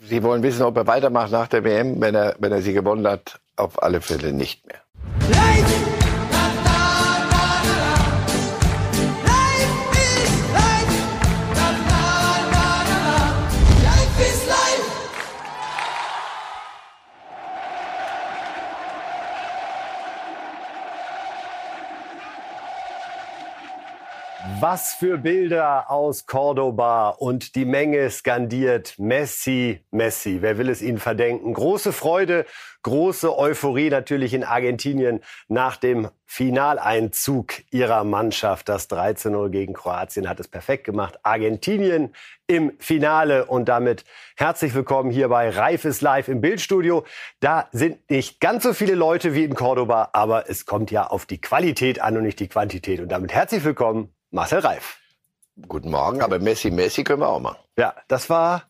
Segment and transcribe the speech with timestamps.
[0.00, 3.06] Sie wollen wissen, ob er weitermacht nach der WM, wenn er, wenn er sie gewonnen
[3.06, 3.40] hat.
[3.56, 4.80] Auf alle Fälle nicht mehr.
[24.60, 30.38] Was für Bilder aus Cordoba und die Menge skandiert Messi, Messi.
[30.40, 31.54] Wer will es ihnen verdenken?
[31.54, 32.44] Große Freude,
[32.82, 38.68] große Euphorie natürlich in Argentinien nach dem Finaleinzug ihrer Mannschaft.
[38.68, 41.20] Das 13-0 gegen Kroatien hat es perfekt gemacht.
[41.22, 42.12] Argentinien
[42.48, 44.04] im Finale und damit
[44.36, 47.04] herzlich willkommen hier bei Reif ist live im Bildstudio.
[47.38, 51.26] Da sind nicht ganz so viele Leute wie in Cordoba, aber es kommt ja auf
[51.26, 52.98] die Qualität an und nicht die Quantität.
[52.98, 54.98] Und damit herzlich willkommen Marcel Reif.
[55.66, 57.58] Guten Morgen, aber Messi, Messi können wir auch machen.
[57.76, 58.64] Ja, das war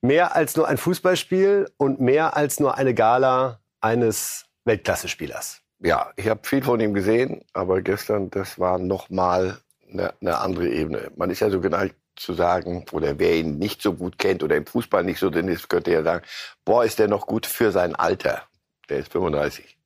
[0.00, 5.60] mehr als nur ein Fußballspiel und mehr als nur eine Gala eines Weltklasse-Spielers.
[5.78, 9.58] Ja, ich habe viel von ihm gesehen, aber gestern, das war noch mal
[9.88, 11.12] eine, eine andere Ebene.
[11.16, 14.56] Man ist ja so geneigt zu sagen, oder wer ihn nicht so gut kennt oder
[14.56, 16.26] im Fußball nicht so drin ist, könnte ja sagen,
[16.64, 18.42] boah, ist der noch gut für sein Alter.
[18.88, 19.77] Der ist 35.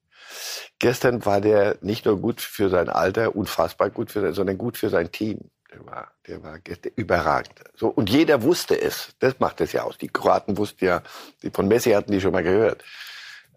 [0.79, 4.77] Gestern war der nicht nur gut für sein Alter, unfassbar gut für sein, sondern gut
[4.77, 5.39] für sein Team.
[5.73, 6.59] Der war, der war
[6.97, 7.61] überragend.
[7.75, 9.15] So, und jeder wusste es.
[9.21, 9.97] Das macht es ja aus.
[9.97, 11.03] Die Kroaten wussten ja,
[11.43, 12.85] die von Messi hatten die schon mal gehört.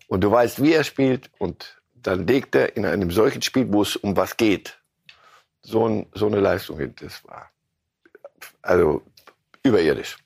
[0.07, 1.29] Und du weißt, wie er spielt.
[1.39, 4.79] Und dann legt er in einem solchen Spiel, wo es um was geht,
[5.61, 6.93] so, ein, so eine Leistung hin.
[6.99, 7.49] Das war
[8.61, 9.01] also
[9.63, 10.17] überirdisch.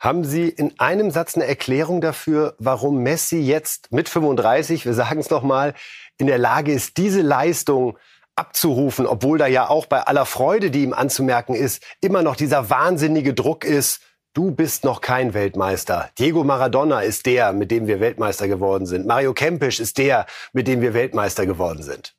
[0.00, 5.20] Haben Sie in einem Satz eine Erklärung dafür, warum Messi jetzt mit 35, wir sagen
[5.20, 5.74] es noch mal,
[6.16, 7.98] in der Lage ist, diese Leistung
[8.34, 12.70] abzurufen, obwohl da ja auch bei aller Freude, die ihm anzumerken ist, immer noch dieser
[12.70, 14.00] wahnsinnige Druck ist,
[14.32, 16.08] du bist noch kein Weltmeister.
[16.18, 19.06] Diego Maradona ist der, mit dem wir Weltmeister geworden sind.
[19.06, 22.14] Mario Kempisch ist der, mit dem wir Weltmeister geworden sind.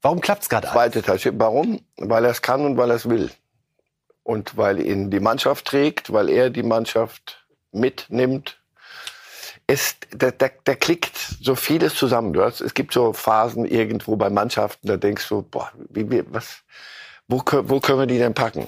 [0.00, 1.38] Warum klappt's gerade Zweite Tasche.
[1.38, 1.82] Warum?
[1.98, 3.30] Weil er es kann und weil er es will
[4.24, 8.58] und weil ihn die Mannschaft trägt, weil er die Mannschaft mitnimmt.
[9.66, 12.32] Es, da, da, da klickt so vieles zusammen.
[12.32, 16.24] Du hast, es gibt so Phasen irgendwo bei Mannschaften, da denkst du, boah, wie, wie,
[16.28, 16.62] was,
[17.28, 18.66] wo, wo können wir die denn packen?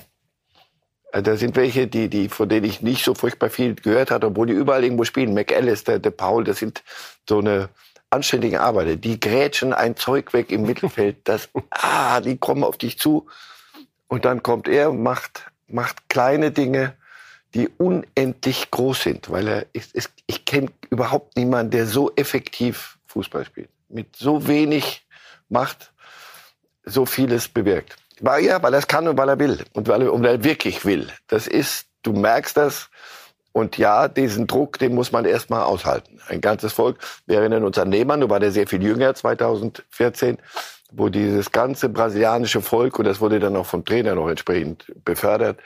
[1.12, 4.26] Äh, da sind welche, die, die, von denen ich nicht so furchtbar viel gehört hatte,
[4.28, 5.34] obwohl die überall irgendwo spielen.
[5.34, 6.82] McAllister, der Paul, das sind
[7.28, 7.68] so eine
[8.10, 8.96] anständige Arbeiter.
[8.96, 11.16] Die grätschen ein Zeug weg im Mittelfeld.
[11.24, 13.26] Das, ah, die kommen auf dich zu.
[14.08, 16.94] Und dann kommt er und macht, macht kleine Dinge,
[17.54, 22.98] die unendlich groß sind, weil er ist, ist ich kenne überhaupt niemanden, der so effektiv
[23.06, 25.06] Fußball spielt, mit so wenig
[25.48, 25.92] Macht
[26.84, 27.96] so vieles bewirkt.
[28.20, 30.44] Weil, ja, weil er es kann und weil er will und weil und weil er
[30.44, 31.08] wirklich will.
[31.28, 32.88] Das ist, du merkst das.
[33.56, 36.20] Und ja, diesen Druck, den muss man erstmal aushalten.
[36.28, 36.98] Ein ganzes Volk.
[37.24, 40.36] Wir erinnern uns an Nehmann, du war der sehr viel jünger, 2014
[40.92, 45.58] wo dieses ganze brasilianische Volk, und das wurde dann auch vom Trainer noch entsprechend befördert,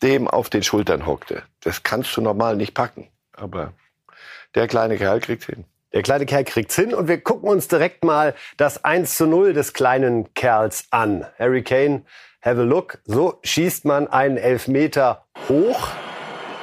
[0.00, 1.42] dem auf den Schultern hockte.
[1.60, 3.08] Das kannst du normal nicht packen.
[3.32, 3.72] Aber
[4.54, 5.64] der kleine Kerl kriegt's hin.
[5.92, 9.54] Der kleine Kerl kriegt's hin und wir gucken uns direkt mal das 1 zu 0
[9.54, 11.26] des kleinen Kerls an.
[11.36, 12.04] Harry Kane,
[12.42, 12.98] have a look.
[13.04, 15.88] So schießt man einen Elfmeter hoch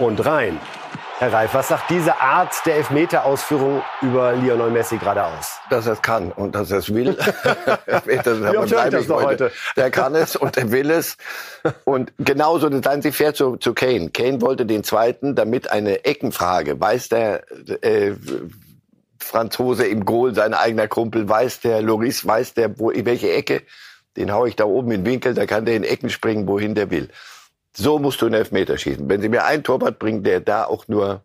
[0.01, 0.59] und rein.
[1.19, 5.59] Herr Reif, was sagt diese Art der Elfmeter-Ausführung über Lionel Messi gerade aus?
[5.69, 7.13] Dass er es kann und dass er es will.
[7.85, 9.51] das Wie oft das noch heute?
[9.77, 11.17] Der kann es und er will es.
[11.83, 14.09] Und genauso, dann sie fährt zu, zu Kane.
[14.09, 17.43] Kane wollte den zweiten, damit eine Eckenfrage, weiß der
[17.83, 18.13] äh,
[19.19, 23.61] Franzose im Goal, sein eigener Kumpel, weiß der Loris, weiß der, wo, in welche Ecke,
[24.17, 26.73] den hau ich da oben in den Winkel, da kann der in Ecken springen, wohin
[26.73, 27.09] der will.
[27.73, 29.07] So musst du einen Elfmeter schießen.
[29.09, 31.23] Wenn sie mir einen Torwart bringen, der da auch nur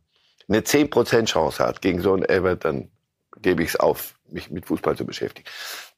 [0.48, 2.90] eine 10% Chance hat gegen so einen Elber, dann
[3.42, 5.48] gebe ich es auf, mich mit Fußball zu beschäftigen.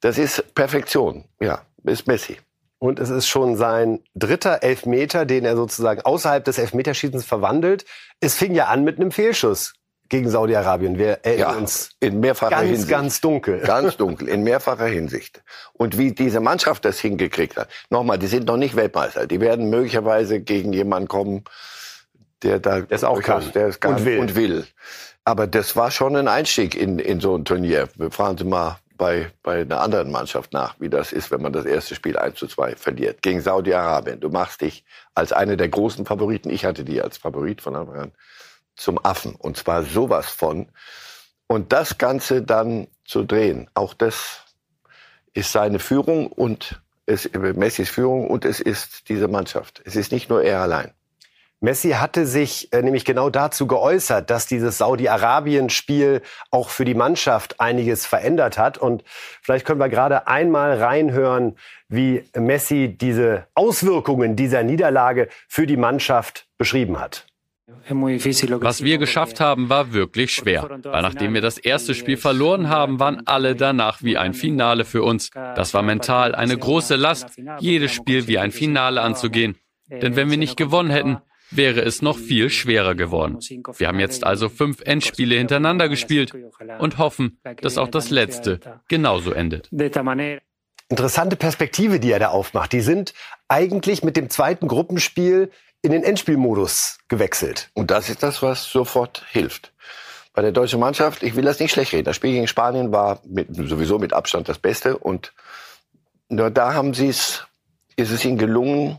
[0.01, 1.25] Das ist Perfektion.
[1.41, 2.39] Ja, ist Messi.
[2.79, 7.85] Und es ist schon sein dritter Elfmeter, den er sozusagen außerhalb des Elfmeterschießens verwandelt.
[8.21, 9.75] Es fing ja an mit einem Fehlschuss
[10.09, 10.99] gegen Saudi-Arabien.
[10.99, 12.89] Wir erinnern ja, uns in mehrfacher ganz, Hinsicht.
[12.89, 13.61] ganz dunkel.
[13.67, 15.43] Ganz dunkel, in mehrfacher Hinsicht.
[15.75, 17.69] Und wie diese Mannschaft das hingekriegt hat.
[17.91, 19.27] Nochmal, die sind noch nicht Weltmeister.
[19.27, 21.45] Die werden möglicherweise gegen jemanden kommen,
[22.43, 24.19] der da es auch kann, der es kann und, will.
[24.19, 24.67] und will.
[25.25, 27.89] Aber das war schon ein Einstieg in, in so ein Turnier.
[27.97, 31.53] Wir fragen Sie mal bei, bei einer anderen Mannschaft nach, wie das ist, wenn man
[31.53, 33.23] das erste Spiel 1 zu 2 verliert.
[33.23, 34.21] Gegen Saudi-Arabien.
[34.21, 34.85] Du machst dich
[35.15, 36.51] als eine der großen Favoriten.
[36.51, 38.13] Ich hatte die als Favorit von Anfang an
[38.79, 39.35] zum Affen.
[39.35, 40.69] Und zwar sowas von.
[41.47, 44.45] Und das Ganze dann zu drehen, auch das
[45.35, 49.81] ist seine Führung und es, Messis Führung und es ist diese Mannschaft.
[49.85, 50.93] Es ist nicht nur er allein.
[51.61, 56.23] Messi hatte sich äh, nämlich genau dazu geäußert, dass dieses Saudi-Arabien-Spiel
[56.53, 58.79] auch für die Mannschaft einiges verändert hat.
[58.79, 59.03] Und
[59.43, 61.57] vielleicht können wir gerade einmal reinhören,
[61.89, 67.27] wie Messi diese Auswirkungen dieser Niederlage für die Mannschaft beschrieben hat.
[68.61, 70.81] Was wir geschafft haben, war wirklich schwer.
[70.83, 75.03] Weil nachdem wir das erste Spiel verloren haben, waren alle danach wie ein Finale für
[75.03, 75.31] uns.
[75.31, 77.29] Das war mental eine große Last,
[77.61, 79.57] jedes Spiel wie ein Finale anzugehen.
[79.91, 81.19] Denn wenn wir nicht gewonnen hätten,
[81.51, 83.39] wäre es noch viel schwerer geworden.
[83.77, 86.33] Wir haben jetzt also fünf Endspiele hintereinander gespielt
[86.79, 89.71] und hoffen, dass auch das letzte genauso endet.
[90.91, 92.73] Interessante Perspektive, die er da aufmacht.
[92.73, 93.13] Die sind
[93.47, 95.51] eigentlich mit dem zweiten Gruppenspiel
[95.83, 97.71] in den Endspielmodus gewechselt.
[97.75, 99.73] Und das ist das, was sofort hilft.
[100.33, 102.05] Bei der deutschen Mannschaft, ich will das nicht schlecht reden.
[102.05, 105.33] Das Spiel gegen Spanien war mit, sowieso mit Abstand das Beste und
[106.29, 107.45] nur da haben sie es,
[107.97, 108.99] ist es ihnen gelungen,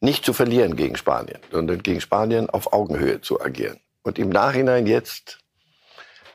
[0.00, 3.78] nicht zu verlieren gegen Spanien, sondern gegen Spanien auf Augenhöhe zu agieren.
[4.02, 5.38] Und im Nachhinein jetzt,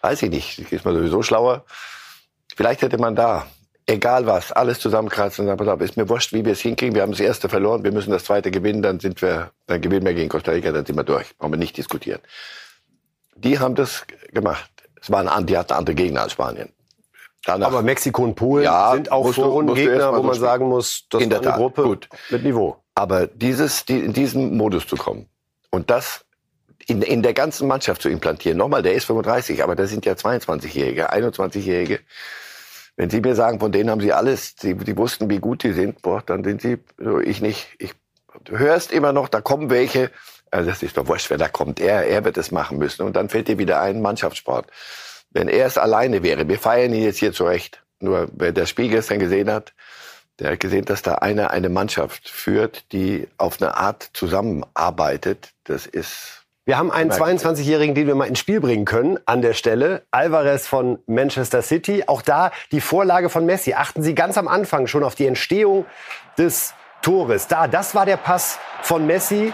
[0.01, 1.65] weiß ich nicht, ist man sowieso schlauer.
[2.55, 3.47] Vielleicht hätte man da,
[3.87, 6.93] egal was, alles zusammenkratzen und sagen, pass auf, ist mir wurscht, wie wir es hinkriegen.
[6.93, 10.05] Wir haben das erste verloren, wir müssen das zweite gewinnen, dann sind wir, dann gewinnen
[10.05, 11.35] wir gegen Costa Rica, dann sind wir durch.
[11.37, 12.19] Brauchen wir nicht diskutieren.
[13.35, 14.69] Die haben das gemacht.
[15.01, 16.69] Es waren, die hatten andere Gegner als Spanien.
[17.45, 21.21] Danach, Aber Mexiko und Polen ja, sind auch Vorrundengegner, wo man so sagen muss, das
[21.21, 22.09] ist eine Gruppe Gut.
[22.29, 22.77] mit Niveau.
[22.93, 25.27] Aber dieses, die, in diesen Modus zu kommen
[25.69, 26.25] und das
[26.87, 30.13] in, in der ganzen Mannschaft zu implantieren, nochmal, der ist 35, aber das sind ja
[30.13, 31.99] 22-Jährige, 21-Jährige.
[32.97, 35.71] Wenn Sie mir sagen, von denen haben Sie alles, Sie, die wussten, wie gut die
[35.71, 37.67] sind, boah, dann sind Sie, so ich nicht.
[37.77, 37.93] Ich,
[38.43, 40.11] du hörst immer noch, da kommen welche,
[40.49, 41.79] also das ist doch wurscht, wer da kommt.
[41.79, 43.03] Er, er wird es machen müssen.
[43.03, 44.67] Und dann fällt dir wieder ein Mannschaftssport.
[45.29, 47.83] Wenn er es alleine wäre, wir feiern ihn jetzt hier zurecht.
[47.99, 49.73] Nur wer das Spiel gestern gesehen hat,
[50.39, 55.51] der hat gesehen, dass da einer eine Mannschaft führt, die auf eine Art zusammenarbeitet.
[55.63, 56.36] Das ist
[56.67, 60.05] wir haben einen 22-Jährigen, den wir mal ins Spiel bringen können an der Stelle.
[60.11, 62.03] Alvarez von Manchester City.
[62.07, 63.73] Auch da die Vorlage von Messi.
[63.73, 65.85] Achten Sie ganz am Anfang schon auf die Entstehung
[66.37, 67.47] des Tores.
[67.47, 69.53] Da, das war der Pass von Messi.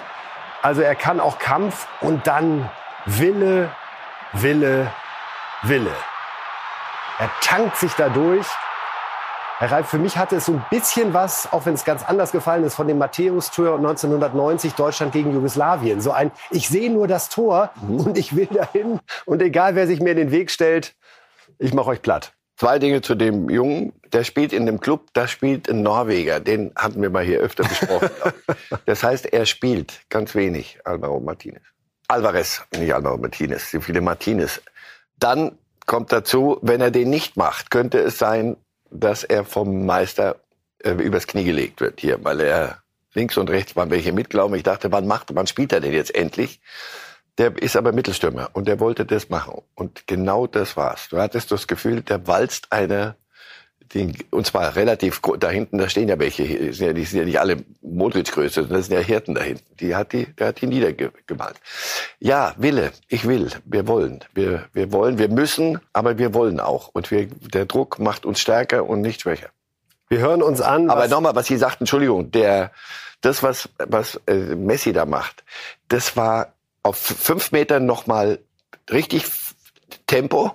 [0.64, 2.68] Also er kann auch Kampf und dann
[3.06, 3.70] Wille,
[4.32, 4.92] Wille,
[5.62, 5.94] Wille.
[7.20, 8.48] Er tankt sich dadurch.
[9.60, 12.32] Herr Reif, für mich hatte es so ein bisschen was, auch wenn es ganz anders
[12.32, 16.02] gefallen ist, von dem Matthäus-Tor 1990 Deutschland gegen Jugoslawien.
[16.02, 18.00] So ein, ich sehe nur das Tor mhm.
[18.02, 20.96] und ich will dahin und egal wer sich mir in den Weg stellt,
[21.60, 22.34] ich mache euch platt.
[22.58, 23.94] Zwei Dinge zu dem Jungen.
[24.12, 26.40] Der spielt in dem Club, da spielt ein Norweger.
[26.40, 28.10] Den hatten wir mal hier öfter besprochen.
[28.86, 31.64] das heißt, er spielt ganz wenig, Alvaro Martinez.
[32.08, 34.62] Alvarez, nicht Alvaro Martinez, so viele Martinez.
[35.18, 38.56] Dann kommt dazu, wenn er den nicht macht, könnte es sein,
[38.94, 40.38] dass er vom Meister
[40.80, 44.56] äh, übers Knie gelegt wird hier, weil er links und rechts waren welche mitglauben.
[44.56, 46.60] Ich dachte, wann macht, wann spielt er denn jetzt endlich?
[47.38, 49.62] Der ist aber Mittelstürmer und der wollte das machen.
[49.74, 51.10] Und genau das war's.
[51.10, 53.16] Du hattest das Gefühl, der walzt einer
[53.94, 57.20] die, und zwar relativ da hinten, da stehen ja welche, die sind ja, die sind
[57.20, 59.64] ja nicht alle Modric-Größe, das sind ja Hirten da hinten.
[59.80, 61.56] Die hat die, der hat die niedergemalt.
[62.20, 66.90] Ja, Wille, ich will, wir wollen, wir, wir wollen, wir müssen, aber wir wollen auch.
[66.94, 69.50] Und wir, der Druck macht uns stärker und nicht schwächer.
[70.10, 70.90] Wir hören uns an.
[70.90, 72.72] Aber nochmal, was Sie sagten, Entschuldigung, der,
[73.22, 75.44] das, was, was äh, Messi da macht,
[75.88, 78.40] das war auf fünf Metern nochmal
[78.92, 79.26] richtig
[80.08, 80.54] Tempo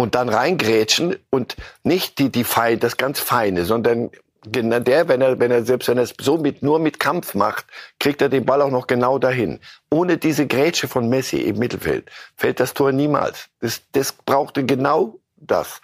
[0.00, 4.10] und dann reingrätschen und nicht die, die fein, das ganz Feine, sondern
[4.46, 7.34] genau der, wenn er, wenn er selbst wenn er es so mit, nur mit Kampf
[7.34, 7.66] macht,
[7.98, 9.58] kriegt er den Ball auch noch genau dahin.
[9.90, 13.48] Ohne diese Grätsche von Messi im Mittelfeld fällt das Tor niemals.
[13.60, 15.80] Das, das brauchte genau das.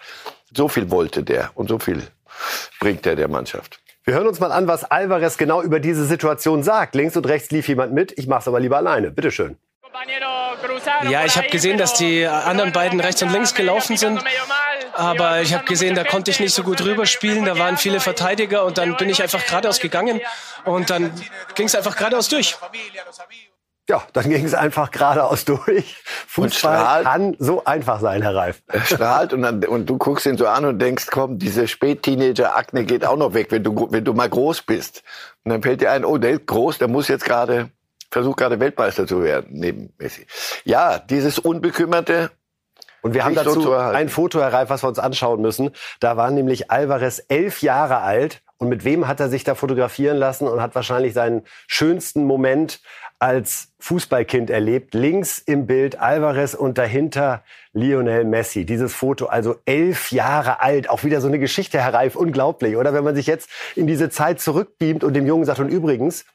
[0.55, 2.01] So viel wollte der und so viel
[2.79, 3.81] bringt er der Mannschaft.
[4.05, 6.95] Wir hören uns mal an, was Alvarez genau über diese Situation sagt.
[6.95, 8.17] Links und rechts lief jemand mit.
[8.17, 9.11] Ich mach's aber lieber alleine.
[9.11, 9.57] Bitteschön.
[11.03, 14.23] Ja, ich habe gesehen, dass die anderen beiden rechts und links gelaufen sind.
[14.93, 17.45] Aber ich habe gesehen, da konnte ich nicht so gut rüberspielen.
[17.45, 20.21] Da waren viele Verteidiger und dann bin ich einfach geradeaus gegangen
[20.63, 21.11] und dann
[21.55, 22.57] ging es einfach geradeaus durch.
[23.87, 25.97] Ja, dann ging es einfach geradeaus durch.
[26.27, 28.63] Fußball kann so einfach sein, Herr Reif.
[28.67, 32.85] Er strahlt und, dann, und du guckst ihn so an und denkst, komm, diese Spätteenager-Akne
[32.85, 35.03] geht auch noch weg, wenn du, wenn du mal groß bist.
[35.43, 37.69] Und dann fällt dir ein, oh, der ist groß, der muss jetzt gerade
[38.11, 40.25] versucht gerade Weltmeister zu werden, neben Messi.
[40.63, 42.31] Ja, dieses unbekümmerte.
[43.01, 45.71] Und wir haben dazu so ein Foto, Herr Reif, was wir uns anschauen müssen.
[45.99, 48.41] Da war nämlich Alvarez elf Jahre alt.
[48.57, 52.79] Und mit wem hat er sich da fotografieren lassen und hat wahrscheinlich seinen schönsten Moment
[53.19, 54.93] als Fußballkind erlebt.
[54.93, 57.43] Links im Bild Alvarez und dahinter
[57.73, 58.65] Lionel Messi.
[58.65, 60.89] Dieses Foto, also elf Jahre alt.
[60.89, 62.15] Auch wieder so eine Geschichte, Herr Reif.
[62.15, 62.93] Unglaublich, oder?
[62.93, 66.25] Wenn man sich jetzt in diese Zeit zurückbeamt und dem Jungen sagt, und übrigens,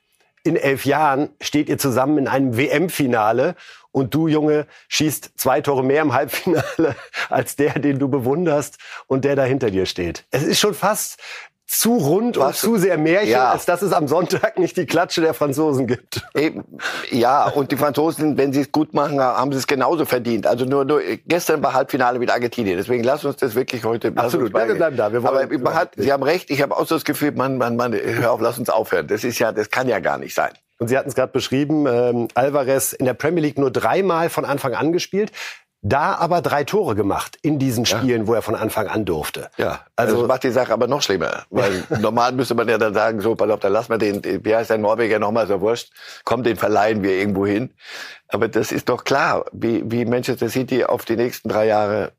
[0.42, 3.54] in elf Jahren steht ihr zusammen in einem WM-Finale
[3.92, 6.96] und du, Junge, schießt zwei Tore mehr im Halbfinale
[7.28, 10.26] als der, den du bewunderst und der da hinter dir steht.
[10.30, 11.20] Es ist schon fast
[11.70, 12.64] zu rund Was?
[12.64, 13.50] und zu sehr Märchen, ja.
[13.50, 16.20] als dass es am Sonntag nicht die Klatsche der Franzosen gibt.
[16.34, 16.64] Eben,
[17.12, 20.48] ja, und die Franzosen, wenn sie es gut machen, haben sie es genauso verdient.
[20.48, 22.76] Also nur, nur gestern war Halbfinale mit Argentinien.
[22.76, 24.12] Deswegen lass uns das wirklich heute.
[24.16, 25.12] Absolut, ja, wir bleiben da.
[25.12, 26.50] Wir Aber man hat, Sie haben recht.
[26.50, 29.06] Ich habe auch so das Gefühl, man, man, man, hör auf, lass uns aufhören.
[29.06, 30.50] Das ist ja, das kann ja gar nicht sein.
[30.80, 34.44] Und Sie hatten es gerade beschrieben, ähm, Alvarez in der Premier League nur dreimal von
[34.44, 35.30] Anfang an gespielt
[35.82, 38.26] da aber drei Tore gemacht in diesen Spielen, ja.
[38.26, 39.50] wo er von Anfang an durfte.
[39.56, 42.92] Ja, also das macht die Sache aber noch schlimmer, weil normal müsste man ja dann
[42.92, 45.90] sagen, so, pass auf, dann lassen wir den, wie heißt der Norweger nochmal, so wurscht,
[46.24, 47.70] komm, den verleihen wir irgendwo hin.
[48.28, 52.12] Aber das ist doch klar, wie, wie Manchester City auf die nächsten drei Jahre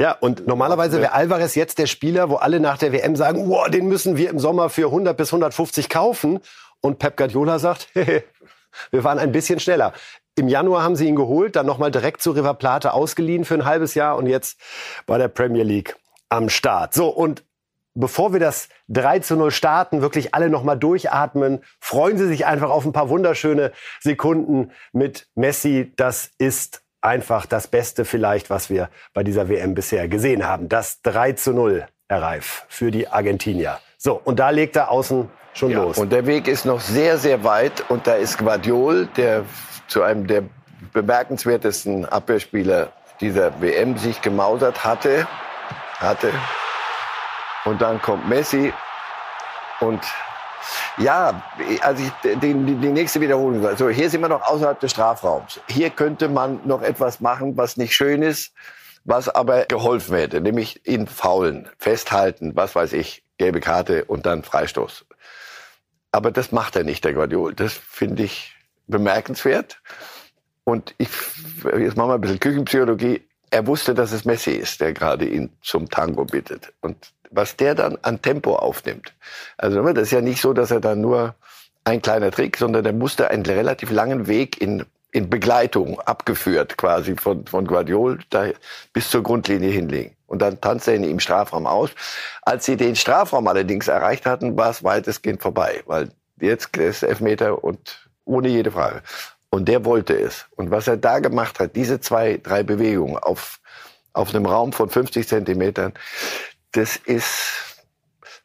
[0.00, 3.68] ja, und normalerweise wäre Alvarez jetzt der Spieler, wo alle nach der WM sagen, wow,
[3.68, 6.40] den müssen wir im Sommer für 100 bis 150 kaufen.
[6.80, 9.92] Und Pep Guardiola sagt, wir waren ein bisschen schneller.
[10.36, 13.64] Im Januar haben sie ihn geholt, dann nochmal direkt zu River Plate ausgeliehen für ein
[13.64, 14.58] halbes Jahr und jetzt
[15.06, 15.96] bei der Premier League
[16.28, 16.92] am Start.
[16.92, 17.44] So, und
[17.94, 22.70] bevor wir das 3 zu 0 starten, wirklich alle nochmal durchatmen, freuen Sie sich einfach
[22.70, 25.92] auf ein paar wunderschöne Sekunden mit Messi.
[25.96, 30.68] Das ist einfach das Beste vielleicht, was wir bei dieser WM bisher gesehen haben.
[30.68, 33.78] Das 3 zu 0, Herr Reif, für die Argentinier.
[33.98, 35.98] So, und da legt er außen schon ja, los.
[35.98, 37.88] Und der Weg ist noch sehr, sehr weit.
[37.88, 39.44] Und da ist Guardiol, der
[39.94, 40.42] zu einem der
[40.92, 45.28] bemerkenswertesten Abwehrspieler dieser WM sich gemausert hatte.
[46.00, 46.32] hatte.
[47.64, 48.72] Und dann kommt Messi.
[49.78, 50.00] Und
[50.98, 51.40] ja,
[51.82, 52.10] also ich,
[52.40, 53.64] die, die nächste Wiederholung.
[53.64, 55.60] Also hier sind wir noch außerhalb des Strafraums.
[55.68, 58.52] Hier könnte man noch etwas machen, was nicht schön ist,
[59.04, 64.42] was aber geholfen hätte, nämlich ihn faulen, festhalten, was weiß ich, gelbe Karte und dann
[64.42, 65.06] Freistoß.
[66.10, 67.54] Aber das macht er nicht, der Guardiol.
[67.54, 68.53] Das finde ich
[68.86, 69.80] bemerkenswert.
[70.64, 71.08] Und ich,
[71.78, 73.22] jetzt machen wir ein bisschen Küchenpsychologie.
[73.50, 76.72] Er wusste, dass es Messi ist, der gerade ihn zum Tango bittet.
[76.80, 79.12] Und was der dann an Tempo aufnimmt.
[79.56, 81.34] Also das ist ja nicht so, dass er dann nur
[81.84, 87.16] ein kleiner Trick, sondern er musste einen relativ langen Weg in, in Begleitung abgeführt quasi
[87.16, 88.46] von, von Guardiol da
[88.92, 90.16] bis zur Grundlinie hinlegen.
[90.26, 91.90] Und dann tanzte er ihn im Strafraum aus.
[92.42, 96.08] Als sie den Strafraum allerdings erreicht hatten, war es weitestgehend vorbei, weil
[96.40, 99.02] jetzt ist Elfmeter und ohne jede Frage.
[99.50, 100.46] Und der wollte es.
[100.56, 103.60] Und was er da gemacht hat, diese zwei, drei Bewegungen auf,
[104.12, 105.94] auf einem Raum von 50 Zentimetern,
[106.72, 107.84] das ist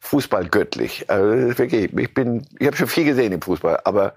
[0.00, 1.08] Fußball göttlich.
[1.08, 4.14] Also wirklich, ich bin, ich habe schon viel gesehen im Fußball, aber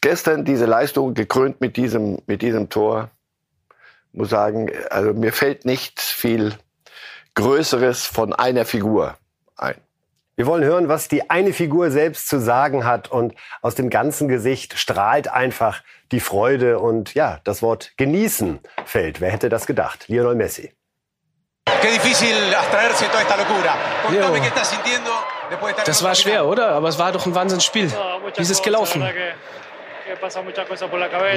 [0.00, 3.10] gestern diese Leistung gekrönt mit diesem, mit diesem Tor,
[4.12, 6.54] muss sagen, also mir fällt nichts viel
[7.34, 9.16] Größeres von einer Figur
[9.56, 9.76] ein.
[10.34, 14.28] Wir wollen hören, was die eine Figur selbst zu sagen hat und aus dem ganzen
[14.28, 19.20] Gesicht strahlt einfach die Freude und ja, das Wort genießen fällt.
[19.20, 20.08] Wer hätte das gedacht?
[20.08, 20.72] Lionel Messi.
[25.84, 26.68] Das war schwer, oder?
[26.70, 27.92] Aber es war doch ein Wahnsinnsspiel.
[28.34, 29.06] Wie ist es gelaufen?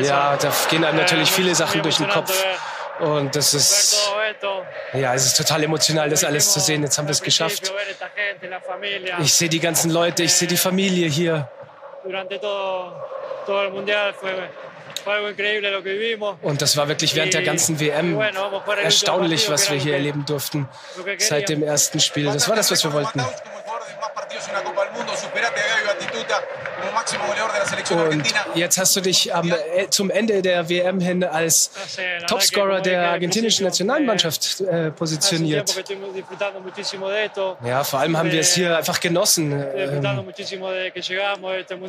[0.05, 2.31] Ja, da gehen einem natürlich viele Sachen durch den Kopf.
[2.99, 4.11] Und das ist,
[4.93, 6.81] ja, es ist total emotional, das alles zu sehen.
[6.83, 7.71] Jetzt haben wir es geschafft.
[9.19, 11.49] Ich sehe die ganzen Leute, ich sehe die Familie hier.
[16.41, 18.19] Und das war wirklich während der ganzen WM
[18.81, 20.67] erstaunlich, was wir hier erleben durften
[21.17, 22.25] seit dem ersten Spiel.
[22.25, 23.23] Das war das, was wir wollten.
[28.09, 28.23] Und
[28.55, 31.71] jetzt hast du dich am, äh, zum Ende der WM hin als
[32.27, 35.75] Topscorer der argentinischen Nationalmannschaft äh, positioniert.
[37.63, 39.51] Ja, vor allem haben wir es hier einfach genossen.
[39.51, 40.03] Ähm,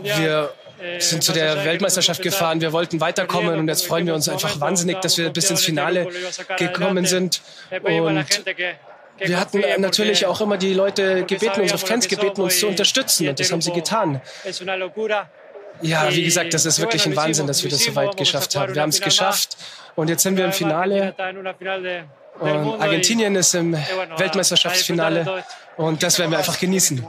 [0.02, 0.52] wir
[0.98, 5.00] sind zu der Weltmeisterschaft gefahren, wir wollten weiterkommen und jetzt freuen wir uns einfach wahnsinnig,
[5.00, 6.06] dass wir bis ins Finale
[6.58, 7.40] gekommen sind.
[7.82, 8.24] Und
[9.18, 13.40] wir hatten natürlich auch immer die Leute gebeten, unsere Fans gebeten, uns zu unterstützen und
[13.40, 14.20] das haben sie getan.
[15.82, 18.74] Ja, wie gesagt, das ist wirklich ein Wahnsinn, dass wir das so weit geschafft haben.
[18.74, 19.56] Wir haben es geschafft
[19.94, 21.14] und jetzt sind wir im Finale.
[22.38, 25.44] Und Argentinien ist im Weltmeisterschaftsfinale
[25.76, 27.06] und das werden wir einfach genießen.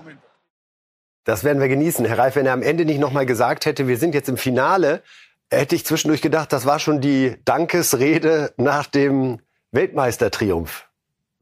[1.26, 2.06] Das werden wir genießen.
[2.06, 5.04] Herr Reif, wenn er am Ende nicht nochmal gesagt hätte, wir sind jetzt im Finale,
[5.52, 10.87] hätte ich zwischendurch gedacht, das war schon die Dankesrede nach dem Weltmeistertriumph.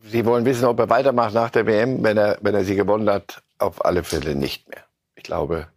[0.08, 3.10] Sie wollen wissen, ob er weitermacht nach der WM, wenn er, wenn er sie gewonnen
[3.10, 3.42] hat?
[3.58, 4.84] Auf alle Fälle nicht mehr.
[5.16, 5.68] Ich glaube,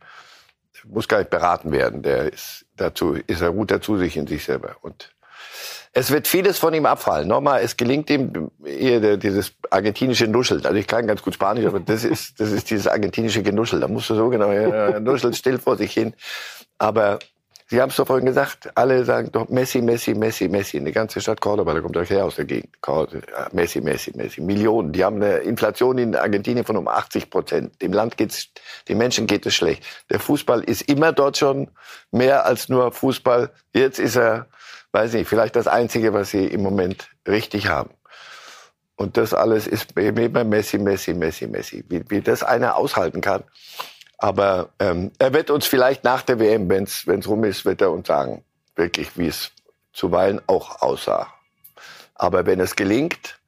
[0.89, 2.03] muss gar nicht beraten werden.
[2.03, 4.77] Der ist dazu, ist er ruht dazu sich in sich selber.
[4.83, 5.11] Und
[5.93, 7.29] Es wird vieles von ihm abfallen.
[7.29, 10.65] Nochmal, es gelingt ihm eher dieses argentinische Nuschel.
[10.65, 13.81] Also ich kann ganz gut Spanisch, aber das ist, das ist dieses argentinische Genuschel.
[13.81, 16.15] Da musst du so genau, ja, Nuschel still vor sich hin.
[16.79, 17.19] Aber
[17.71, 20.83] Sie haben es doch vorhin gesagt, alle sagen doch Messi, Messi, Messi, Messi.
[20.83, 22.75] Die ganze Stadt Cordoba, da kommt euch her aus der Gegend.
[23.53, 24.41] Messi, Messi, Messi.
[24.41, 24.93] Millionen.
[24.93, 27.83] Die haben eine Inflation in Argentinien von um 80 Prozent.
[27.83, 28.49] Dem Land geht's,
[28.89, 29.85] den Menschen geht es schlecht.
[30.09, 31.69] Der Fußball ist immer dort schon
[32.11, 33.51] mehr als nur Fußball.
[33.75, 34.47] Jetzt ist er,
[34.93, 37.91] weiß nicht, vielleicht das Einzige, was sie im Moment richtig haben.
[38.97, 41.85] Und das alles ist immer Messi, Messi, Messi, Messi.
[41.87, 43.45] Wie, wie das einer aushalten kann.
[44.19, 47.93] Aber ähm, er wird uns vielleicht nach der WM, wenn es rum ist, wird er
[47.93, 48.45] uns sagen,
[48.75, 49.53] wirklich, wie es
[49.93, 51.33] zuweilen auch aussah.
[52.15, 53.39] Aber wenn es gelingt,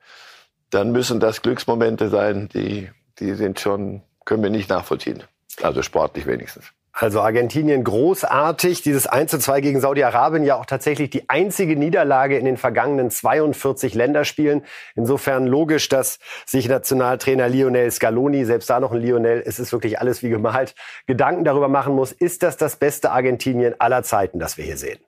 [0.70, 5.24] dann müssen das Glücksmomente sein, die, die sind schon, können wir nicht nachvollziehen.
[5.60, 6.72] Also sportlich wenigstens.
[6.92, 8.82] Also Argentinien großartig.
[8.82, 13.10] Dieses 1 zu 2 gegen Saudi-Arabien ja auch tatsächlich die einzige Niederlage in den vergangenen
[13.10, 14.62] 42 Länderspielen.
[14.96, 20.00] Insofern logisch, dass sich Nationaltrainer Lionel Scaloni, selbst da noch ein Lionel, es ist wirklich
[20.00, 20.74] alles wie gemalt,
[21.06, 24.98] Gedanken darüber machen muss, ist das das beste Argentinien aller Zeiten, das wir hier sehen?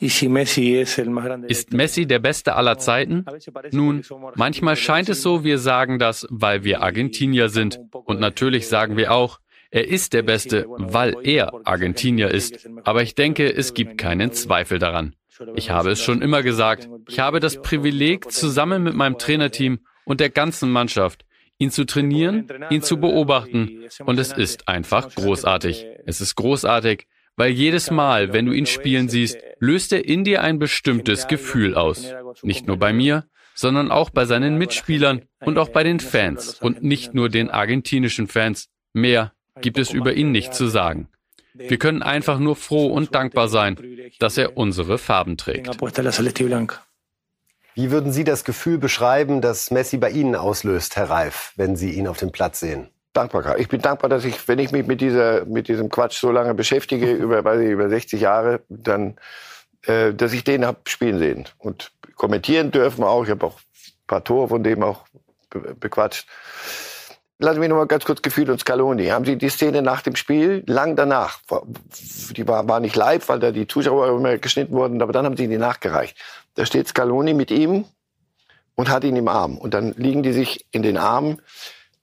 [0.00, 0.22] Ist
[1.74, 3.26] Messi der Beste aller Zeiten?
[3.72, 4.02] Nun,
[4.34, 7.78] manchmal scheint es so, wir sagen das, weil wir Argentinier sind.
[7.92, 12.68] Und natürlich sagen wir auch, er ist der Beste, weil er Argentinier ist.
[12.84, 15.14] Aber ich denke, es gibt keinen Zweifel daran.
[15.54, 20.20] Ich habe es schon immer gesagt, ich habe das Privileg, zusammen mit meinem Trainerteam und
[20.20, 21.24] der ganzen Mannschaft,
[21.58, 23.84] ihn zu trainieren, ihn zu beobachten.
[24.04, 25.86] Und es ist einfach großartig.
[26.04, 30.42] Es ist großartig, weil jedes Mal, wenn du ihn spielen siehst, löst er in dir
[30.42, 32.12] ein bestimmtes Gefühl aus.
[32.42, 33.24] Nicht nur bei mir,
[33.54, 38.26] sondern auch bei seinen Mitspielern und auch bei den Fans und nicht nur den argentinischen
[38.26, 38.68] Fans.
[38.92, 41.08] Mehr gibt es über ihn nicht zu sagen.
[41.54, 43.76] Wir können einfach nur froh und dankbar sein,
[44.18, 45.68] dass er unsere Farben trägt.
[47.74, 51.92] Wie würden Sie das Gefühl beschreiben, das Messi bei Ihnen auslöst, Herr Reif, wenn Sie
[51.92, 52.90] ihn auf dem Platz sehen?
[53.12, 53.58] Dankbarkeit.
[53.58, 56.54] Ich bin dankbar, dass ich, wenn ich mich mit dieser, mit diesem Quatsch so lange
[56.54, 59.18] beschäftige, über, weiß ich, über 60 Jahre, dann,
[59.82, 63.24] äh, dass ich den hab spielen sehen und kommentieren dürfen auch.
[63.24, 65.06] Ich habe auch ein paar Tore von dem auch
[65.80, 66.26] bequatscht.
[67.42, 69.06] Lassen Sie mich noch mal ganz kurz Gefühl und Scaloni.
[69.06, 71.38] Haben Sie die Szene nach dem Spiel, lang danach,
[72.36, 75.38] die war, war nicht live, weil da die Zuschauer immer geschnitten wurden, aber dann haben
[75.38, 76.18] Sie die nachgereicht.
[76.54, 77.86] Da steht Scaloni mit ihm
[78.74, 79.56] und hat ihn im Arm.
[79.56, 81.40] Und dann liegen die sich in den Armen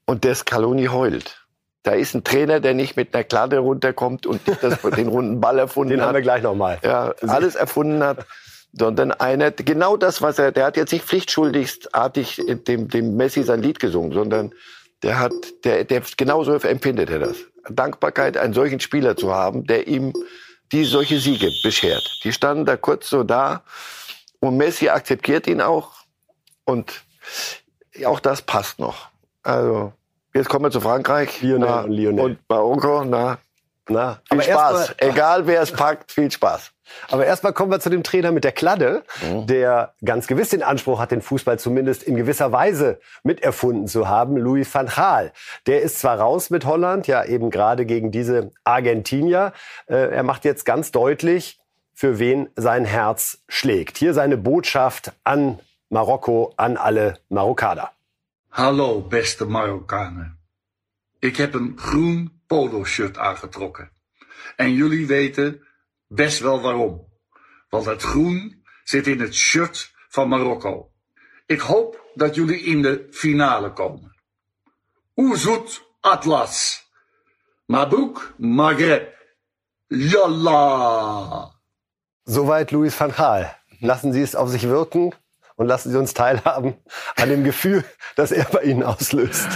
[0.07, 1.45] und der Scaloni heult.
[1.83, 5.59] Da ist ein Trainer, der nicht mit einer Kladde runterkommt und das, den runden Ball
[5.59, 6.05] erfunden den hat.
[6.05, 6.79] Den haben wir gleich nochmal.
[6.83, 8.25] Ja, alles erfunden hat.
[8.73, 13.61] Sondern einer, genau das, was er, der hat jetzt nicht pflichtschuldigstartig dem, dem Messi sein
[13.61, 14.51] Lied gesungen, sondern
[15.03, 15.33] der hat,
[15.63, 17.37] der, der genauso empfindet er das.
[17.69, 20.13] Dankbarkeit, einen solchen Spieler zu haben, der ihm
[20.71, 22.19] die solche Siege beschert.
[22.23, 23.63] Die standen da kurz so da
[24.39, 25.91] und Messi akzeptiert ihn auch
[26.65, 27.01] und
[28.05, 29.07] auch das passt noch.
[29.43, 29.93] Also
[30.33, 32.25] jetzt kommen wir zu Frankreich Lionel na, und, Lionel.
[32.25, 33.05] und Marokko.
[33.05, 33.37] Na,
[33.87, 34.95] na, viel Aber Spaß.
[34.97, 36.71] Egal wer es packt, viel Spaß.
[37.09, 39.47] Aber erstmal kommen wir zu dem Trainer mit der Kladde, mhm.
[39.47, 44.37] der ganz gewiss den Anspruch hat, den Fußball zumindest in gewisser Weise miterfunden zu haben,
[44.37, 45.31] Louis van Gaal.
[45.65, 49.53] Der ist zwar raus mit Holland, ja eben gerade gegen diese Argentinier.
[49.87, 51.59] Äh, er macht jetzt ganz deutlich,
[51.93, 53.97] für wen sein Herz schlägt.
[53.97, 57.91] Hier seine Botschaft an Marokko, an alle Marokkaner.
[58.51, 60.37] Hallo, beste Marokkanen.
[61.19, 63.89] Ik heb een groen polo-shirt aangetrokken.
[64.55, 65.66] En jullie weten
[66.07, 67.07] best wel waarom.
[67.69, 70.91] Want het groen zit in het shirt van Marokko.
[71.45, 74.15] Ik hoop dat jullie in de finale komen.
[75.15, 76.85] Oezoet Atlas.
[77.65, 79.15] Mabouk Maghreb.
[79.87, 81.51] Yallah.
[82.25, 83.55] Soweit Louis van Gaal.
[83.79, 85.13] Lassen Sie es auf sich wirken
[85.55, 86.75] und lassen Sie uns teilhaben
[87.15, 87.83] an dem Gefühl,
[88.15, 89.47] das er bei Ihnen auslöst.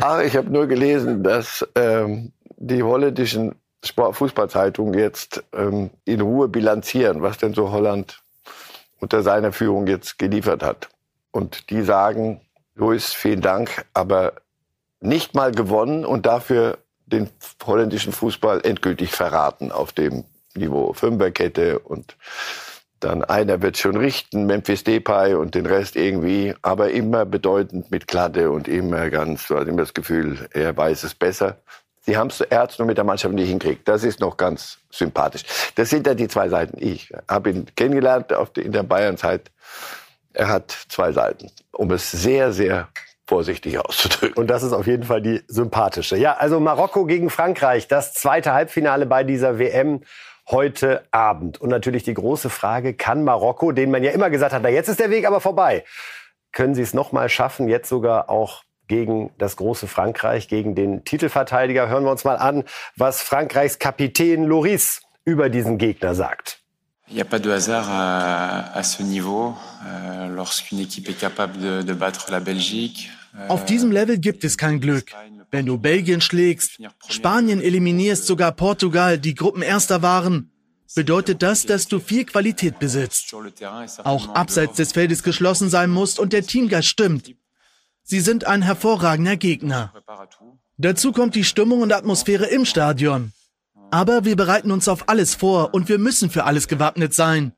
[0.00, 6.48] Ach, ich habe nur gelesen, dass ähm, die holländischen Sport Fußballzeitungen jetzt ähm, in Ruhe
[6.48, 8.22] bilanzieren, was denn so Holland
[9.00, 10.88] unter seiner Führung jetzt geliefert hat.
[11.30, 12.40] Und die sagen,
[12.74, 14.34] Luis, vielen Dank, aber
[15.00, 17.28] nicht mal gewonnen und dafür den
[17.64, 20.92] holländischen Fußball endgültig verraten auf dem Niveau.
[20.92, 22.16] Fünferkette und
[23.00, 28.06] dann einer wird schon richten, Memphis Depay und den Rest irgendwie, aber immer bedeutend mit
[28.06, 31.58] Kladde und immer ganz, du hast immer das Gefühl, er weiß es besser.
[32.06, 33.88] Sie haben es Ärzte nur mit der Mannschaft nicht hinkriegt.
[33.88, 35.42] Das ist noch ganz sympathisch.
[35.74, 36.76] Das sind ja die zwei Seiten.
[36.78, 39.50] Ich habe ihn kennengelernt in der Bayernzeit.
[40.34, 42.88] Er hat zwei Seiten, um es sehr, sehr
[43.26, 44.36] vorsichtig auszudrücken.
[44.36, 46.16] Und das ist auf jeden Fall die sympathische.
[46.16, 50.02] Ja, also Marokko gegen Frankreich, das zweite Halbfinale bei dieser WM.
[50.50, 51.58] heute Abend.
[51.60, 54.88] Und natürlich die große Frage, kann Marokko, den man ja immer gesagt hat, na jetzt
[54.88, 55.84] ist der Weg aber vorbei,
[56.52, 61.88] können sie es nochmal schaffen, jetzt sogar auch gegen das große Frankreich, gegen den Titelverteidiger.
[61.88, 62.64] Hören wir uns mal an,
[62.96, 66.60] was Frankreichs Kapitän Loris über diesen Gegner sagt.
[67.08, 69.54] Il n'y a pas de hasard à, à ce niveau.
[69.86, 73.10] Euh, Lorsqu'une équipe est capable de, de battre la Belgique.
[73.38, 75.12] Euh, Auf diesem Level gibt es kein Glück.
[75.50, 80.50] Wenn du Belgien schlägst, Spanien eliminierst, sogar Portugal, die Gruppenerster waren,
[80.94, 83.34] bedeutet das, dass du viel Qualität besitzt.
[84.02, 87.34] Auch abseits des Feldes geschlossen sein musst und der Teamgeist stimmt.
[88.04, 89.92] Sie sind ein hervorragender Gegner.
[90.76, 93.32] Dazu kommt die Stimmung und Atmosphäre im Stadion.
[93.90, 97.52] Aber wir bereiten uns auf alles vor und wir müssen für alles gewappnet sein,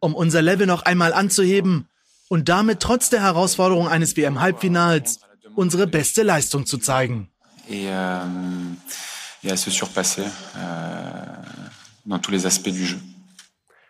[0.00, 1.88] um unser Level noch einmal anzuheben
[2.28, 5.20] und damit trotz der Herausforderung eines WM-Halbfinals
[5.56, 7.28] unsere beste Leistung zu zeigen.
[7.68, 8.20] Et, euh,
[9.42, 10.24] et à se surpasser
[10.56, 11.24] euh,
[12.04, 12.98] dans tous les aspects du jeu.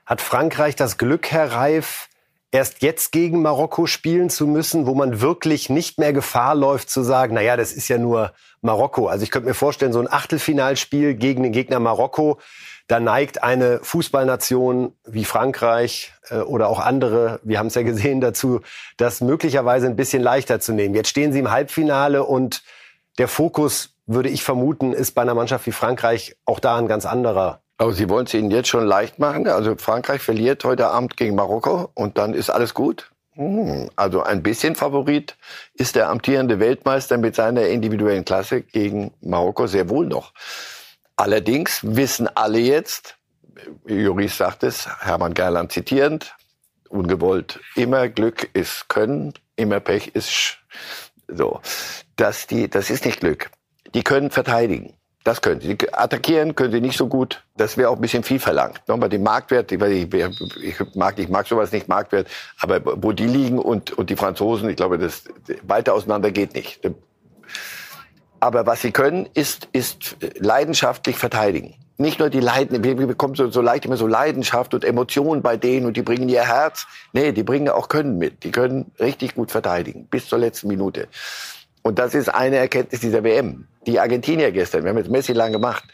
[0.06, 2.08] Hat Frankreich das Glück, Herr Reif,
[2.50, 7.02] erst jetzt gegen Marokko spielen zu müssen, wo man wirklich nicht mehr Gefahr läuft zu
[7.02, 8.32] sagen, naja, das ist ja nur
[8.62, 9.08] Marokko.
[9.08, 12.38] Also ich könnte mir vorstellen, so ein Achtelfinalspiel gegen den Gegner Marokko,
[12.86, 18.20] da neigt eine Fußballnation wie Frankreich äh, oder auch andere, wir haben es ja gesehen,
[18.20, 18.60] dazu,
[18.96, 20.94] das möglicherweise ein bisschen leichter zu nehmen.
[20.94, 22.62] Jetzt stehen sie im Halbfinale und
[23.18, 27.04] der Fokus, würde ich vermuten, ist bei einer Mannschaft wie Frankreich auch da ein ganz
[27.04, 27.60] anderer.
[27.78, 29.46] Aber Sie wollen es Ihnen jetzt schon leicht machen.
[29.46, 33.10] Also Frankreich verliert heute Abend gegen Marokko und dann ist alles gut.
[33.34, 35.36] Hm, also ein bisschen Favorit
[35.74, 40.34] ist der amtierende Weltmeister mit seiner individuellen Klasse gegen Marokko sehr wohl noch.
[41.14, 43.16] Allerdings wissen alle jetzt,
[43.86, 46.34] Juris sagt es, Hermann Gerland zitierend,
[46.88, 50.58] ungewollt, immer Glück ist Können, immer Pech ist
[51.28, 51.60] so.
[52.16, 53.50] Dass die, das ist nicht Glück.
[53.94, 54.94] Die können verteidigen.
[55.28, 55.76] Das können sie.
[55.92, 57.44] Attackieren können sie nicht so gut.
[57.54, 58.80] Das wäre auch ein bisschen viel verlangt.
[58.88, 63.58] Nochmal den Marktwert, ich, ich, mag, ich mag sowas nicht, Marktwert, aber wo die liegen
[63.58, 65.24] und, und die Franzosen, ich glaube, das
[65.64, 66.80] weiter auseinander geht nicht.
[68.40, 71.74] Aber was sie können, ist, ist leidenschaftlich verteidigen.
[71.98, 75.58] Nicht nur die Leiden, wir bekommen so, so leicht immer so Leidenschaft und Emotionen bei
[75.58, 76.86] denen und die bringen ihr Herz.
[77.12, 78.44] Nee, die bringen auch Können mit.
[78.44, 81.06] Die können richtig gut verteidigen, bis zur letzten Minute.
[81.82, 83.66] Und das ist eine Erkenntnis dieser WM.
[83.86, 85.84] Die Argentinier gestern, wir haben jetzt Messi lang gemacht,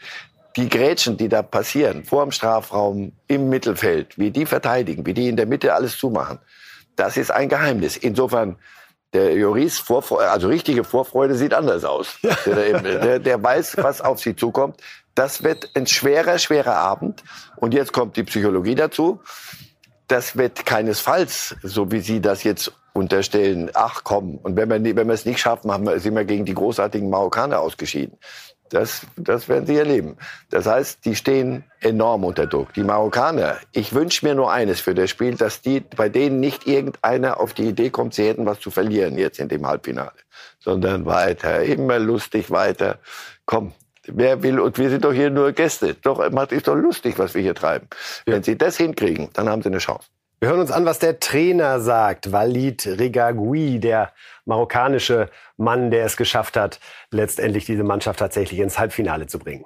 [0.55, 5.27] die Grätschen, die da passieren, vor dem Strafraum, im Mittelfeld, wie die verteidigen, wie die
[5.27, 6.39] in der Mitte alles zumachen,
[6.95, 7.97] das ist ein Geheimnis.
[7.97, 8.57] Insofern,
[9.13, 12.17] der Joris, Vorfreude, also richtige Vorfreude sieht anders aus.
[12.45, 14.81] Der, der, der weiß, was auf sie zukommt.
[15.13, 17.23] Das wird ein schwerer, schwerer Abend.
[17.57, 19.21] Und jetzt kommt die Psychologie dazu.
[20.07, 25.07] Das wird keinesfalls, so wie Sie das jetzt unterstellen, ach komm, und wenn wir, wenn
[25.07, 28.17] wir es nicht schaffen, haben wir, sind wir gegen die großartigen Marokkaner ausgeschieden.
[28.69, 30.17] Das, das werden Sie erleben.
[30.49, 32.73] Das heißt, die stehen enorm unter Druck.
[32.73, 36.65] Die Marokkaner, ich wünsche mir nur eines für das Spiel, dass die, bei denen nicht
[36.65, 40.13] irgendeiner auf die Idee kommt, sie hätten was zu verlieren jetzt in dem Halbfinale,
[40.59, 42.99] sondern weiter, immer lustig weiter.
[43.45, 43.73] Komm,
[44.07, 45.95] wer will, und wir sind doch hier nur Gäste.
[45.95, 47.87] Doch, macht ist doch lustig, was wir hier treiben.
[48.25, 48.33] Ja.
[48.33, 50.07] Wenn Sie das hinkriegen, dann haben Sie eine Chance.
[50.39, 52.31] Wir hören uns an, was der Trainer sagt.
[52.31, 54.11] Walid Regagoui, der
[54.45, 59.65] marokkanische Mann, der es geschafft hat, letztendlich diese Mannschaft tatsächlich ins Halbfinale zu bringen.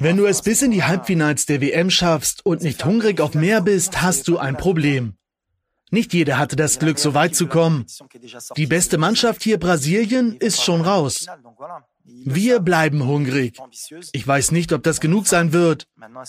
[0.00, 3.60] Wenn du es bis in die Halbfinals der WM schaffst und nicht hungrig auf mehr
[3.60, 5.16] bist, hast du ein Problem.
[5.90, 7.84] Nicht jeder hatte das Glück, so weit zu kommen.
[8.56, 11.26] Die beste Mannschaft hier, Brasilien, ist schon raus.
[12.04, 13.58] Wir bleiben hungrig.
[14.12, 15.86] Ich weiß nicht, ob das genug sein wird,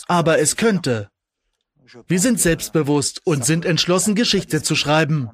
[0.08, 1.10] aber es könnte.
[2.08, 5.30] Wir sind selbstbewusst und sind entschlossen, Geschichte zu schreiben.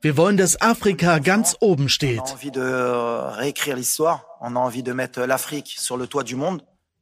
[0.00, 2.22] Wir wollen, dass Afrika ganz oben steht.